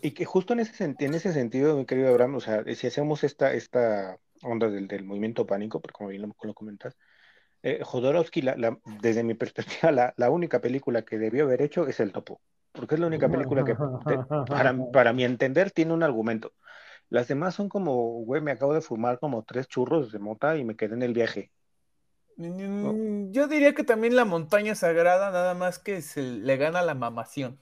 [0.00, 3.24] Y que justo en ese, en ese sentido, mi querido Abraham, o sea, si hacemos
[3.24, 6.96] esta, esta onda del, del movimiento pánico, porque como bien lo, lo comentas,
[7.62, 11.88] eh, Jodorowsky, la- la- desde mi perspectiva, la, la única película que debió haber hecho
[11.88, 12.42] es El Topo,
[12.78, 13.78] porque es la única película que,
[14.46, 16.54] para, para mi entender, tiene un argumento.
[17.10, 20.64] Las demás son como, güey, me acabo de fumar como tres churros de mota y
[20.64, 21.52] me quedé en el viaje.
[22.36, 26.94] Mm, Yo diría que también la montaña sagrada, nada más que se le gana la
[26.94, 27.58] mamación.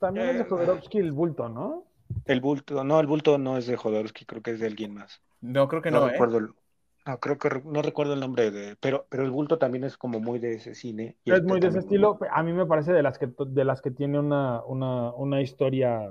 [0.00, 1.84] También es de Eh, Jodorowsky el bulto, ¿no?
[2.24, 5.22] El bulto, no, el bulto no es de Jodorowsky, creo que es de alguien más.
[5.42, 6.32] No, creo que No no, ¿eh?
[6.38, 6.54] recuerdo
[7.10, 9.96] no, creo que re- no recuerdo el nombre de, pero, pero el bulto también es
[9.96, 11.16] como muy de ese cine.
[11.24, 12.18] y Es este muy de ese estilo.
[12.30, 16.08] A mí me parece de las que, de las que tiene una, una, una historia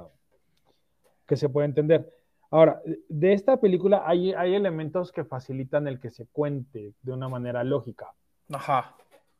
[1.27, 2.09] que se puede entender.
[2.51, 7.29] Ahora, de esta película hay, hay elementos que facilitan el que se cuente de una
[7.29, 8.07] manera lógica.
[8.51, 8.95] Ajá.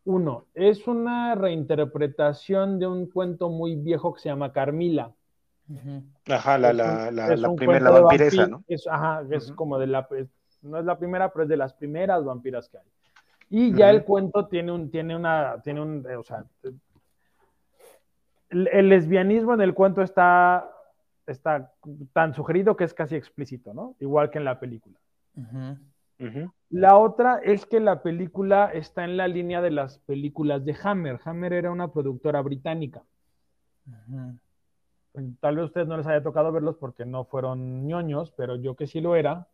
[0.05, 5.12] Uno, es una reinterpretación de un cuento muy viejo que se llama Carmila.
[6.28, 8.64] Ajá, la, la, la, la primera, vampiresa, vampi- ¿no?
[8.68, 10.07] Es, ajá, es como de la,
[10.62, 12.86] no es la primera, pero es de las primeras vampiras que hay.
[13.49, 16.45] Y ya el cuento tiene un, tiene una, tiene un, eh, o sea,
[18.49, 20.70] el, el lesbianismo en el cuento está,
[21.26, 21.72] está
[22.14, 23.95] tan sugerido que es casi explícito, ¿no?
[23.99, 24.99] Igual que en la película.
[26.70, 31.20] La otra es que la película está en la línea de las películas de Hammer.
[31.24, 33.03] Hammer era una productora británica.
[35.39, 38.76] Tal vez a ustedes no les haya tocado verlos porque no fueron ñoños, pero yo
[38.76, 39.47] que sí lo era,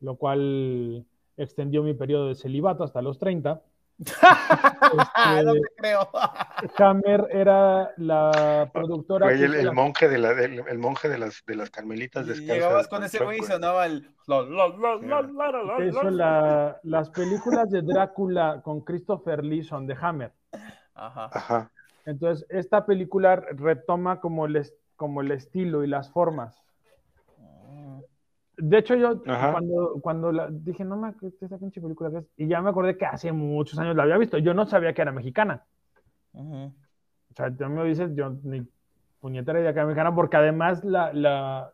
[0.00, 1.04] lo cual
[1.36, 3.62] extendió mi periodo de celibato hasta los 30.
[5.44, 6.08] no te creo.
[6.78, 9.26] Hammer era la productora.
[9.26, 12.26] Güey, el, el la- monje de la, del- el monje de las, de las carmelitas
[12.26, 12.56] descalzas.
[12.56, 14.08] Llegabas con ese güey y sonaba el.
[14.26, 20.32] la, la, las películas de Drácula con Christopher Lee son de Hammer.
[20.94, 21.30] Ajá.
[21.32, 21.70] Ajá.
[22.06, 26.62] Entonces, esta película retoma como el, como el estilo y las formas.
[28.62, 29.52] De hecho, yo Ajá.
[29.52, 32.70] cuando, cuando la, dije, no me acuerdo esta pinche película que es, y ya me
[32.70, 34.38] acordé que hace muchos años la había visto.
[34.38, 35.64] Yo no sabía que era mexicana.
[36.32, 36.72] O
[37.34, 38.66] sea, tú me dices, yo ni
[39.20, 41.72] puñetera idea que era mexicana, porque además la, la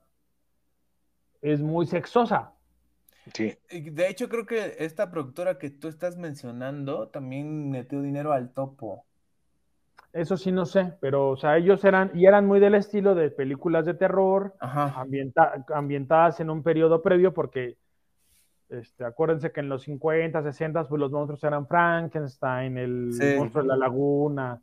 [1.42, 2.52] es muy sexosa.
[3.34, 3.56] Sí.
[3.70, 9.04] De hecho, creo que esta productora que tú estás mencionando también metió dinero al topo.
[10.16, 13.30] Eso sí no sé, pero o sea, ellos eran, y eran muy del estilo de
[13.30, 17.76] películas de terror, ambienta- ambientadas en un periodo previo, porque
[18.70, 23.34] este, acuérdense que en los 50, 60, pues los monstruos eran Frankenstein, el Sí.
[23.36, 24.60] monstruo de la laguna.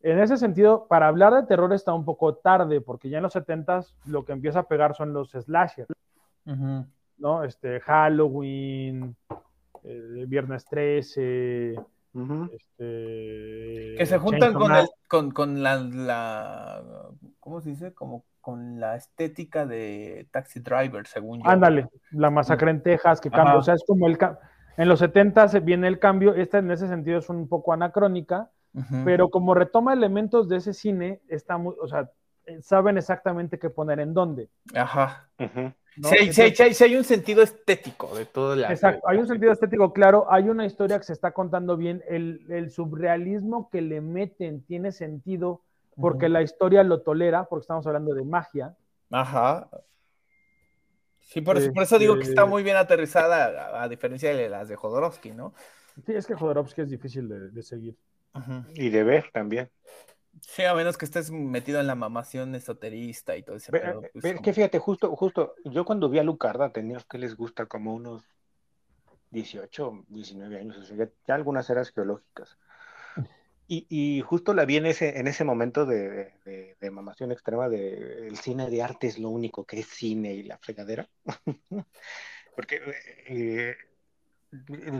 [0.00, 3.32] En ese sentido, para hablar de terror está un poco tarde, porque ya en los
[3.32, 5.88] 70 lo que empieza a pegar son los slashers,
[6.46, 6.86] Ujú.
[7.18, 7.42] ¿no?
[7.42, 9.16] Este, Halloween,
[9.82, 11.74] eh, Viernes 13,
[12.52, 13.94] Este...
[13.98, 14.80] Que se juntan Chainsaw con, Man.
[14.80, 16.82] el, con, con la, la.
[17.40, 17.92] ¿Cómo se dice?
[17.92, 21.50] Como con la estética de Taxi Driver, según yo.
[21.50, 23.58] Ándale, la masacre en Texas, que cambia, Ajá.
[23.58, 24.18] o sea, es como el...
[24.76, 28.50] En los 70 se viene el cambio, esta en ese sentido es un poco anacrónica,
[29.04, 32.10] pero como retoma elementos de ese cine, está muy, o sea,
[32.46, 34.50] eh, saben exactamente qué poner en dónde.
[34.74, 35.28] Ajá.
[35.38, 35.72] Ujú.
[35.96, 36.08] ¿No?
[36.08, 38.70] Sí, hay- sí hay- Entonces, sí hay- sí hay un sentido estético de todo la.
[38.72, 42.44] exacto, hay un sentido estético claro, hay una historia que se está contando bien, el,
[42.50, 45.60] el surrealismo que le meten tiene sentido
[46.00, 48.74] porque la historia lo tolera, porque estamos hablando de magia.
[49.10, 49.68] Ajá.
[51.20, 54.34] Sí, por eso, por eso digo que Este- está muy bien aterrizada, a, a diferencia
[54.34, 55.54] de las de Jodorowsky, ¿no?
[56.04, 57.96] Sí, es que Jodorowsky es difícil de, de seguir.
[58.74, 59.70] Y de ver también.
[60.46, 64.00] Sí, a menos que estés metido en la mamación esoterista y todo ese Pero, pedo,
[64.00, 67.18] pues, pero es como- que fíjate, justo, justo, yo cuando vi a Lucarda tenía que
[67.18, 68.22] les gusta como unos
[69.30, 72.56] 18, 19 años, o sea, ya, ya algunas eras geológicas.
[73.66, 77.32] Y, y justo la vi en ese, en ese momento de, de, de- de mamación
[77.32, 81.08] extrema de el cine de arte es lo único que es cine y la fregadera.
[82.54, 82.80] Porque
[83.26, 83.74] eh,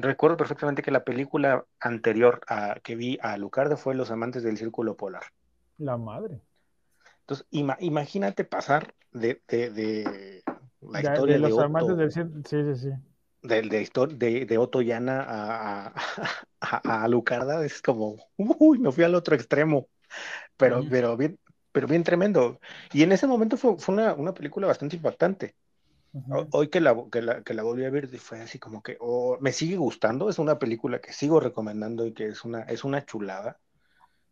[0.03, 4.59] recuerdo perfectamente que la película anterior a, que vi a Lucarda fue Los amantes del
[4.59, 5.25] círculo polar.
[5.79, 6.43] La madre.
[7.21, 10.45] Entonces, ima- imagínate pasar de, de, de
[10.81, 12.91] la Ya, historia de de, los Otto, amantes del Sí, sí, sí.
[13.43, 15.93] de, de, histo- de- de Otto Llana a, a,
[16.61, 19.89] a- a Lucarda, es como, uy, me fui al otro extremo,
[20.57, 21.39] pero, pero, bien,
[21.73, 22.61] pero bien tremendo.
[22.93, 25.57] Y en ese momento fue, fue una, una película bastante impactante.
[26.53, 29.37] Hoy que la, que la, que la volví a ver, fue así como que oh,
[29.41, 33.05] me sigue gustando, es una película que sigo recomendando y que es una, es una
[33.05, 33.59] chulada.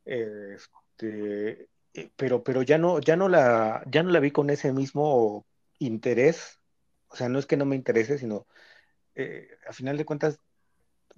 [0.04, 4.72] Este, eh, pero, pero ya no, ya no la, ya no la vi con ese
[4.72, 5.44] mismo
[5.78, 6.60] interés.
[7.08, 8.46] O sea, no es que no me interese, sino
[9.16, 10.38] eh, a final de cuentas,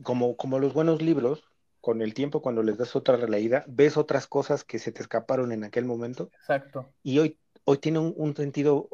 [0.03, 1.45] como, como los buenos libros,
[1.83, 5.53] con el tiempo, cuando les das otra releída, ves otras cosas que se te escaparon
[5.53, 6.91] en aquel momento Exacto.
[7.03, 8.89] y hoy, hoy tiene un, un sentido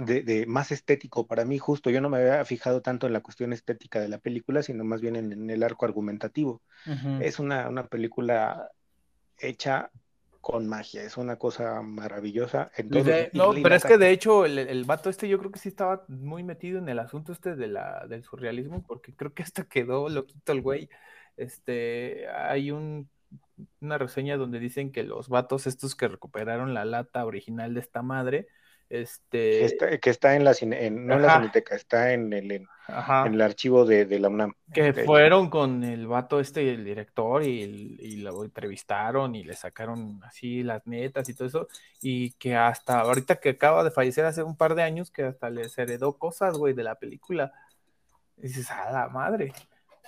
[0.00, 1.90] de, de más estético para mí, justo.
[1.90, 5.00] Yo no me había fijado tanto en la cuestión estética de la película, sino más
[5.00, 6.62] bien en, en el arco argumentativo.
[7.18, 8.70] Es una, una película
[9.38, 9.90] hecha
[10.40, 12.70] con magia, es una cosa maravillosa.
[12.76, 15.28] En Y todo, de- y- no, pero es que de hecho el, el vato este
[15.28, 18.82] yo creo que sí estaba muy metido en el asunto este de la, del surrealismo,
[18.82, 20.88] porque creo que hasta quedó loquito el güey.
[21.36, 23.08] Este, hay un,
[23.80, 28.02] una reseña donde dicen que los vatos estos que recuperaron la lata original de esta
[28.02, 28.48] madre,
[28.90, 32.50] este, está, que está en la, cine- en- no en la cineteca, está en el,
[32.50, 32.68] en,
[33.26, 34.52] el archivo de, de la UNAM.
[34.74, 40.20] que fueron con el vato este, el director, y, y lo entrevistaron y le sacaron
[40.24, 41.68] así las netas y todo eso,
[42.02, 45.48] y que hasta ahorita que acaba de fallecer hace un par de años, que hasta
[45.50, 47.52] les heredó cosas, güey, de la película.
[48.36, 49.52] Y dices, a la madre.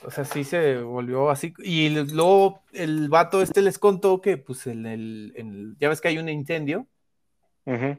[0.04, 1.54] O sea, sí se volvió así.
[1.58, 6.00] Y luego el vato este les contó que, pues, en el, en el- ya ves
[6.00, 6.88] que hay un incendio,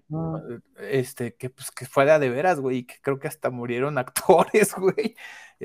[0.09, 0.37] Mm,
[0.77, 4.75] este, que pues que fuera de veras, güey, y que creo que hasta murieron actores,
[4.75, 5.15] güey.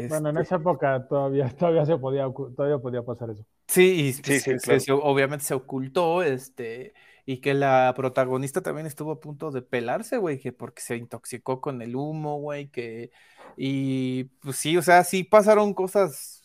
[0.06, 2.24] Bueno, en Este, esa época todavía, todavía se podía,
[2.56, 3.44] todavía podía pasar eso.
[3.66, 4.80] Sí, y Sí, pues, sí, se- claro.
[4.80, 6.94] se- obviamente se ocultó, este,
[7.26, 11.60] y que la protagonista también estuvo a punto de pelarse, güey, que porque se intoxicó
[11.60, 13.10] con el humo, güey, que,
[13.56, 16.42] y pues sí, o sea, sí pasaron cosas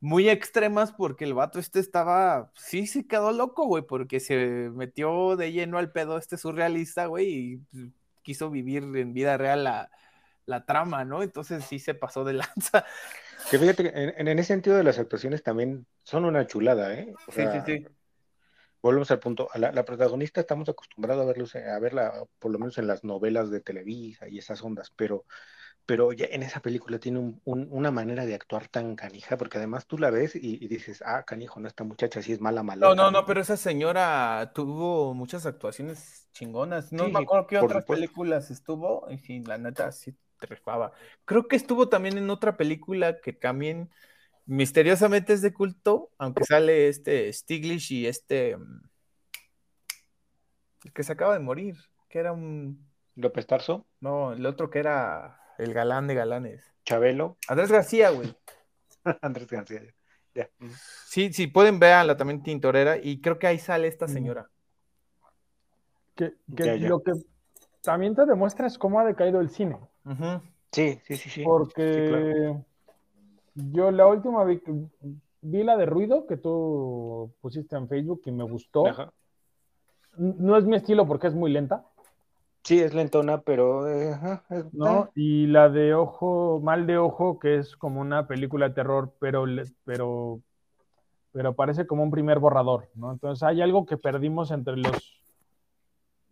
[0.00, 5.36] muy extremas porque el vato este estaba, sí se quedó loco, güey, porque se metió
[5.36, 7.84] de lleno al pedo este surrealista, güey, y pues,
[8.22, 9.90] quiso vivir en vida real la,
[10.46, 11.22] la trama, ¿no?
[11.22, 12.84] Entonces sí se pasó de lanza.
[13.50, 17.14] Que fíjate, que en, en ese sentido de las actuaciones también son una chulada, ¿eh?
[17.26, 17.86] O Sí, sí, sí.
[18.82, 22.58] volvemos al punto, a la, la protagonista estamos acostumbrados a verlos, a verla por lo
[22.58, 25.26] menos en las novelas de Televisa y esas ondas, pero,
[25.86, 29.58] pero ya en esa película tiene un- un- una manera de actuar tan canija, porque
[29.58, 32.62] además tú la ves y, y dices, ah, canijo, no, esta muchacha sí es mala,
[32.62, 32.94] malota.
[32.94, 36.92] No, no, no, pero esa señora tuvo muchas actuaciones chingonas.
[36.92, 37.86] No Sí, me acuerdo qué otras supuesto.
[37.86, 40.92] películas estuvo, y sí, la neta sí te rifaba.
[41.24, 43.90] Creo que estuvo también en otra película que también
[44.46, 48.82] misteriosamente es de culto, aunque sale este Stiglitz y este mm,
[50.84, 51.76] el que se acaba de morir,
[52.08, 56.64] que era un López Tarso, no, el otro que era el galán de galanes.
[56.84, 58.34] Chabelo, Andrés García, güey.
[59.22, 59.82] Andrés García.
[60.34, 60.48] Ya.
[61.06, 64.08] Sí, sí, pueden verla también Tintorera, y creo que ahí sale esta Mm.
[64.10, 64.50] señora.
[66.14, 66.88] Que, que Ya, ya.
[66.88, 67.12] lo que
[67.82, 69.78] también te demuestra es cómo ha decaído el cine.
[70.72, 71.42] Sí, sí, sí, sí.
[71.44, 72.54] Porque
[73.54, 74.60] yo la última vi,
[75.40, 78.86] vi la de ruido que tú pusiste en Facebook y me gustó.
[78.86, 79.12] Ajá.
[80.16, 81.84] No es mi estilo porque es muy lenta,
[82.66, 85.04] Sí, es lentona, pero eh, ajá, es- ¿no?
[85.04, 89.14] eh, Y la de ojo, mal de ojo, que es como una película de terror,
[89.20, 90.40] pero, le- pero,
[91.30, 93.12] pero parece como un primer borrador, ¿no?
[93.12, 95.22] Entonces hay algo que perdimos entre los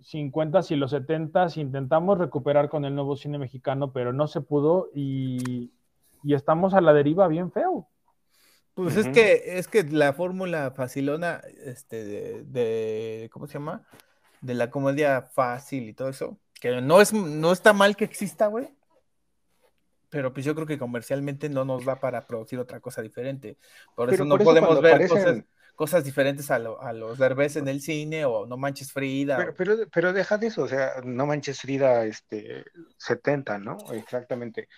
[0.01, 4.91] 50s y los 70s, intentamos recuperar con el nuevo cine mexicano, pero no se pudo
[4.93, 5.71] y,
[6.25, 7.87] y estamos a la deriva bien feo.
[8.75, 13.87] Pues es que es que la fórmula facilona este de, de- ¿cómo se llama?
[14.45, 18.47] De la comedia fácil y todo eso, que no es no está mal que exista,
[18.49, 18.69] güey.
[20.11, 23.57] Pero pues yo creo que comercialmente no nos da para producir otra cosa diferente.
[23.97, 26.93] Por Pero eso no por eso podemos ver aparecen- cosas, cosas diferentes a, lo- a
[26.93, 29.37] los Derbez en el cine o No Manches Frida.
[29.39, 32.65] Pero, o- pero, pero deja de eso, o sea, no manches Frida, este,
[32.97, 33.77] 70, ¿no?
[33.93, 34.69] Exactamente.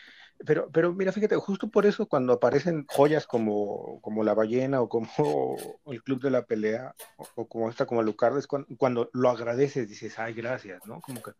[0.44, 4.88] Pero, pero mira, fíjate, justo por eso cuando aparecen joyas como, como La Ballena o
[4.88, 5.08] como
[5.86, 6.94] el Club de la Pelea
[7.34, 11.00] o, como esta como Lucardes, cuando, cuando, lo agradeces dices, ay, gracias, ¿no?
[11.00, 11.32] Como que,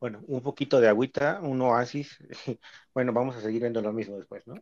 [0.00, 2.18] bueno, un poquito de agüita, un oasis,
[2.94, 4.54] bueno, vamos a seguir viendo lo mismo después, ¿no?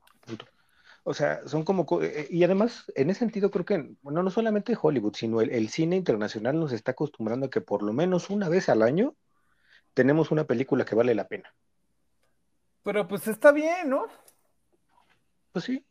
[1.05, 4.77] O sea, son como, eh, y además, en ese sentido creo que, bueno, no solamente
[4.81, 8.49] Hollywood, sino el, el cine internacional nos está acostumbrando a que por lo menos una
[8.49, 9.15] vez al año
[9.95, 11.55] tenemos una película que vale la pena.
[12.87, 14.07] Pero pues está bien, ¿no?
[15.51, 15.85] Pues sí.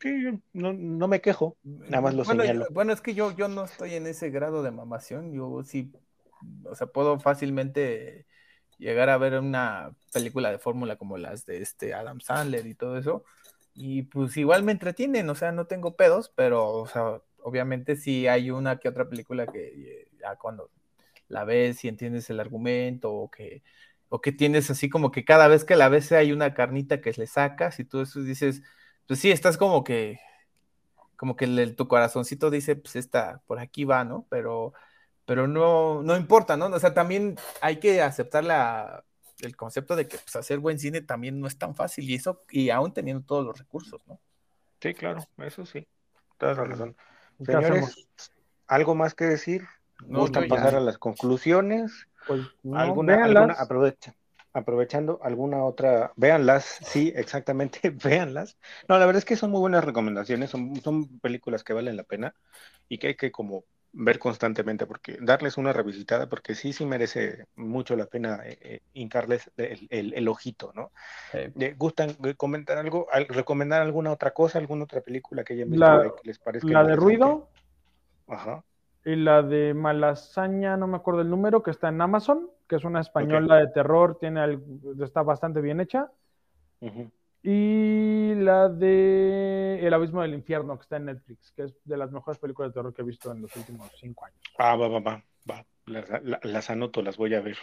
[0.00, 0.10] Sí,
[0.54, 2.66] no, no me quejo, nada más lo señalo.
[2.70, 5.92] bueno, es que yo, yo no estoy en ese grado de mamación, yo sí,
[6.64, 8.26] o sea, puedo fácilmente
[8.78, 12.98] llegar a ver una película de fórmula como las de este Adam Sandler y todo
[12.98, 13.24] eso,
[13.74, 18.28] y pues igual me entretienen, o sea, no tengo pedos, pero, o sea, obviamente sí
[18.28, 20.70] hay una que otra película que ya cuando
[21.28, 23.62] la ves y entiendes el argumento o que
[24.14, 27.12] o que tienes así como que cada vez que la ves hay una carnita que
[27.16, 28.62] le sacas y tú eso dices,
[29.08, 30.20] pues sí, estás como que,
[31.16, 34.24] como que tu corazoncito dice, pues esta, por aquí va, ¿no?
[34.30, 34.72] Pero,
[35.26, 36.66] pero no, no importa, ¿no?
[36.66, 39.02] O sea, también hay que aceptar la,
[39.40, 42.44] el concepto de que pues, hacer buen cine también no es tan fácil y eso,
[42.50, 44.20] y aún teniendo todos los recursos, ¿no?
[44.80, 45.88] Sí, claro, eso sí,
[46.38, 46.96] toda la razón.
[47.44, 48.06] Señores,
[48.68, 49.66] ¿algo más que decir?
[50.06, 52.06] No, ¿Gustan pasar a las conclusiones?
[52.26, 53.24] Pues ¿Alguna,
[54.54, 58.56] aprovechando alguna otra, véanlas, sí, exactamente, véanlas.
[58.88, 62.04] No, la verdad es que son muy buenas recomendaciones, son, son películas que valen la
[62.04, 62.34] pena
[62.88, 63.64] y que hay que como
[63.96, 68.80] ver constantemente, porque darles una revisitada, porque sí, sí merece mucho la pena eh, eh,
[68.92, 70.90] hincarles el, ojito, ¿no?
[71.32, 76.28] Eh, ¿Gustan comentar algo, recomendar alguna otra cosa, alguna otra película que hayan visto que
[76.28, 76.68] les parezca?
[76.68, 77.48] La de ruido.
[78.26, 78.64] Ajá.
[79.04, 82.84] Y la de Malasaña, no me acuerdo el número, que está en Amazon, que es
[82.84, 84.58] una española de terror, tiene
[85.02, 86.10] está bastante bien hecha.
[87.42, 92.10] Y la de El Abismo del Infierno, que está en Netflix, que es de las
[92.10, 94.40] mejores películas de terror que he visto en los últimos cinco años.
[94.58, 95.66] Ah, va, va, va, va.
[95.84, 97.58] Las, anoto, las voy a ver.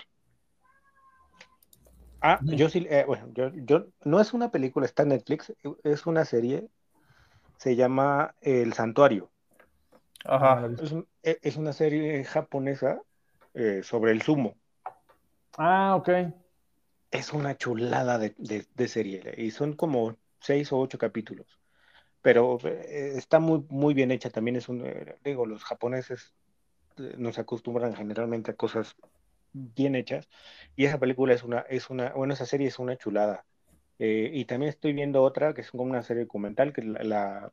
[2.22, 5.52] Ah, yo sí, eh, bueno, yo, yo, no es una película, está en Netflix,
[5.84, 6.68] es una serie,
[7.58, 9.32] se llama El Santuario.
[10.26, 10.70] Ajá.
[11.24, 13.02] E, es, una serie japonesa
[13.54, 14.56] eh, sobre el sumo.
[15.58, 16.10] Ah, ok.
[17.10, 21.60] Es una chulada de, serie y son como seis o ocho capítulos.
[22.22, 24.30] Pero eh, está muy, muy bien hecha.
[24.30, 26.34] También es un, eh, digo, los japoneses
[27.18, 28.96] nos acostumbran generalmente a cosas
[29.54, 30.30] bien hechas.
[30.76, 33.46] Y esa película es una, es una, bueno, esa serie es una chulada.
[34.00, 37.52] y también estoy viendo otra que es como una serie documental que la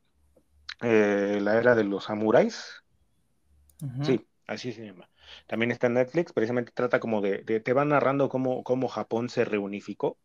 [0.81, 2.83] eh, la era de los samuráis.
[4.01, 5.09] Sí, así se llama.
[5.47, 9.45] También está en Netflix, precisamente trata como de, te va narrando cómo, cómo Japón se
[9.45, 10.17] reunificó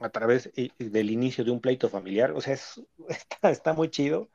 [0.00, 2.32] a través del inicio de un pleito familiar.
[2.32, 2.54] O sea,
[3.08, 4.30] está, está, muy chido.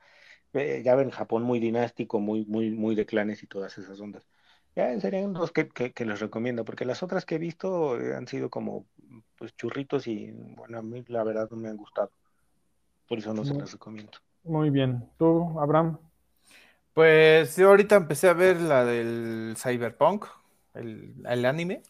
[0.52, 4.26] Eh, ya ven Japón muy dinástico, muy, muy, muy de clanes y todas esas ondas.
[4.74, 8.26] Ya serían dos que, que, les recomiendo, porque las otras que he visto eh, han
[8.28, 8.86] sido como
[9.38, 12.10] pues churritos y bueno, a mí la verdad no me han gustado.
[13.08, 14.18] Por eso no se las recomiendo.
[14.46, 15.08] Muy bien.
[15.18, 15.98] ¿Tú, Abraham?
[16.94, 20.24] Pues yo ahorita empecé a ver la del Cyberpunk,
[20.74, 21.82] el, anime.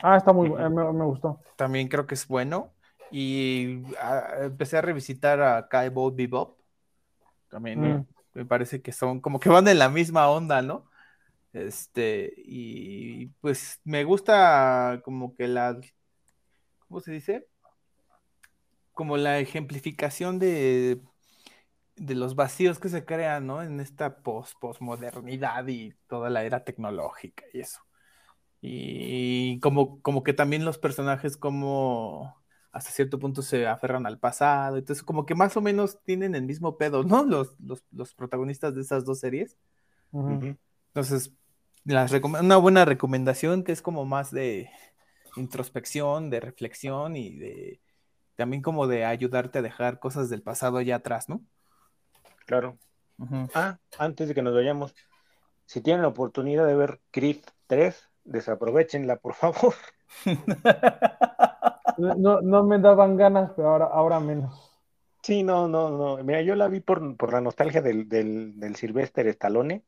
[0.00, 1.40] Ah, está muy bueno, me, gustó.
[1.56, 2.70] También creo que es bueno.
[3.10, 6.58] Y ah, empecé a revisitar a Cowboy Bebop.
[7.48, 8.06] También mm.
[8.34, 10.84] me parece que son como que van en la misma onda, ¿no?
[11.52, 15.78] Este, y pues me gusta como que la,
[16.86, 17.46] ¿cómo se dice?
[18.92, 21.00] Como la ejemplificación de
[21.96, 23.62] de los vacíos que se crean, ¿no?
[23.62, 27.80] En esta post posmodernidad y toda la era tecnológica y eso.
[28.60, 32.36] Y como, como que también los personajes como
[32.70, 36.44] hasta cierto punto se aferran al pasado, entonces como que más o menos tienen el
[36.44, 37.24] mismo pedo, ¿no?
[37.24, 37.54] Los,
[37.90, 39.58] los, protagonistas de esas dos series.
[40.12, 41.32] Entonces,
[41.84, 44.70] las una buena recomendación que es como más de
[45.36, 47.80] introspección, de reflexión y de
[48.36, 51.44] también como de ayudarte a dejar cosas del pasado allá atrás, ¿no?
[52.46, 52.78] Claro.
[53.54, 54.94] Ah, antes de que nos vayamos,
[55.64, 59.74] si tienen la oportunidad de ver Creed 3, desaprovechenla, por favor.
[61.98, 64.72] No, no me daban ganas, pero ahora, ahora menos.
[65.22, 66.24] Sí, no, no, no.
[66.24, 69.84] Mira, yo la vi por, por la nostalgia del, del, del Sylvester Stallone,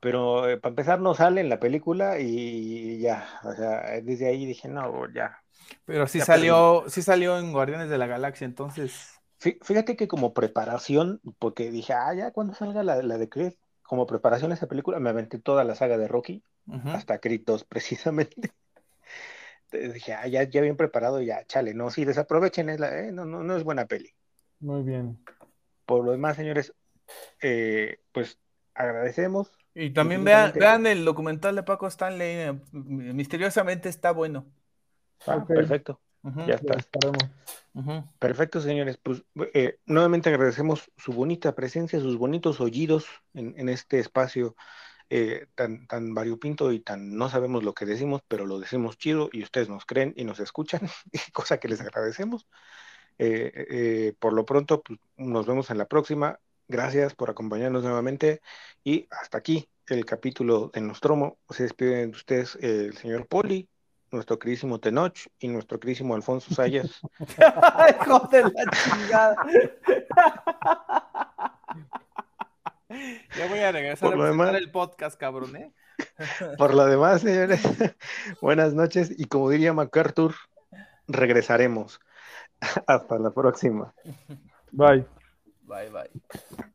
[0.00, 4.46] pero eh, para empezar no sale en la película y ya, o sea, desde ahí
[4.46, 5.42] dije, no, ya.
[5.84, 9.15] Pero sí salió, sí salió en Guardianes de la Galaxia, entonces.
[9.38, 14.06] Fíjate que como preparación, porque dije, ah, ya cuando salga la, la de Creed, como
[14.06, 16.42] preparación a esa película, me aventé toda la saga de Rocky,
[16.86, 18.52] hasta Creed 2 precisamente.
[19.72, 23.24] dije, ah, ya, ya bien preparado, ya, chale, no, sí, desaprovechen, es la, eh, no,
[23.24, 24.10] no, no es buena peli.
[24.60, 25.18] Muy bien.
[25.84, 26.72] Por lo demás, señores,
[27.40, 28.38] eh, pues
[28.74, 29.52] agradecemos.
[29.74, 34.46] Y también vean, vean el documental de Paco Stanley, eh, misteriosamente está bueno.
[35.26, 36.00] Ah, perfecto.
[36.46, 36.76] Ya está.
[38.18, 38.96] Perfecto, señores.
[38.96, 39.22] Pues
[39.54, 44.56] eh, nuevamente agradecemos su bonita presencia, sus bonitos oídos en, en este espacio
[45.08, 49.30] eh, tan, tan variopinto y tan no sabemos lo que decimos, pero lo decimos chido
[49.32, 50.80] y ustedes nos creen y nos escuchan,
[51.32, 52.48] cosa que les agradecemos.
[53.18, 56.40] Eh, eh, por lo pronto, pues, nos vemos en la próxima.
[56.66, 58.40] Gracias por acompañarnos nuevamente
[58.82, 61.38] y hasta aquí el capítulo de Nostromo.
[61.50, 63.68] Se despiden de ustedes el señor Poli,
[64.16, 67.00] nuestro queridísimo Tenoch y nuestro queridísimo Alfonso Sayas.
[68.00, 69.36] ¡Hijo de la chingada!
[73.36, 75.72] Ya voy a regresar a presentar el podcast, cabrón, ¿eh?
[76.58, 77.60] Por lo demás, señores,
[78.40, 80.34] buenas noches y como diría MacArthur,
[81.06, 82.00] regresaremos.
[82.86, 83.92] Hasta la próxima.
[84.72, 85.06] Bye.
[85.62, 86.66] Bye, bye.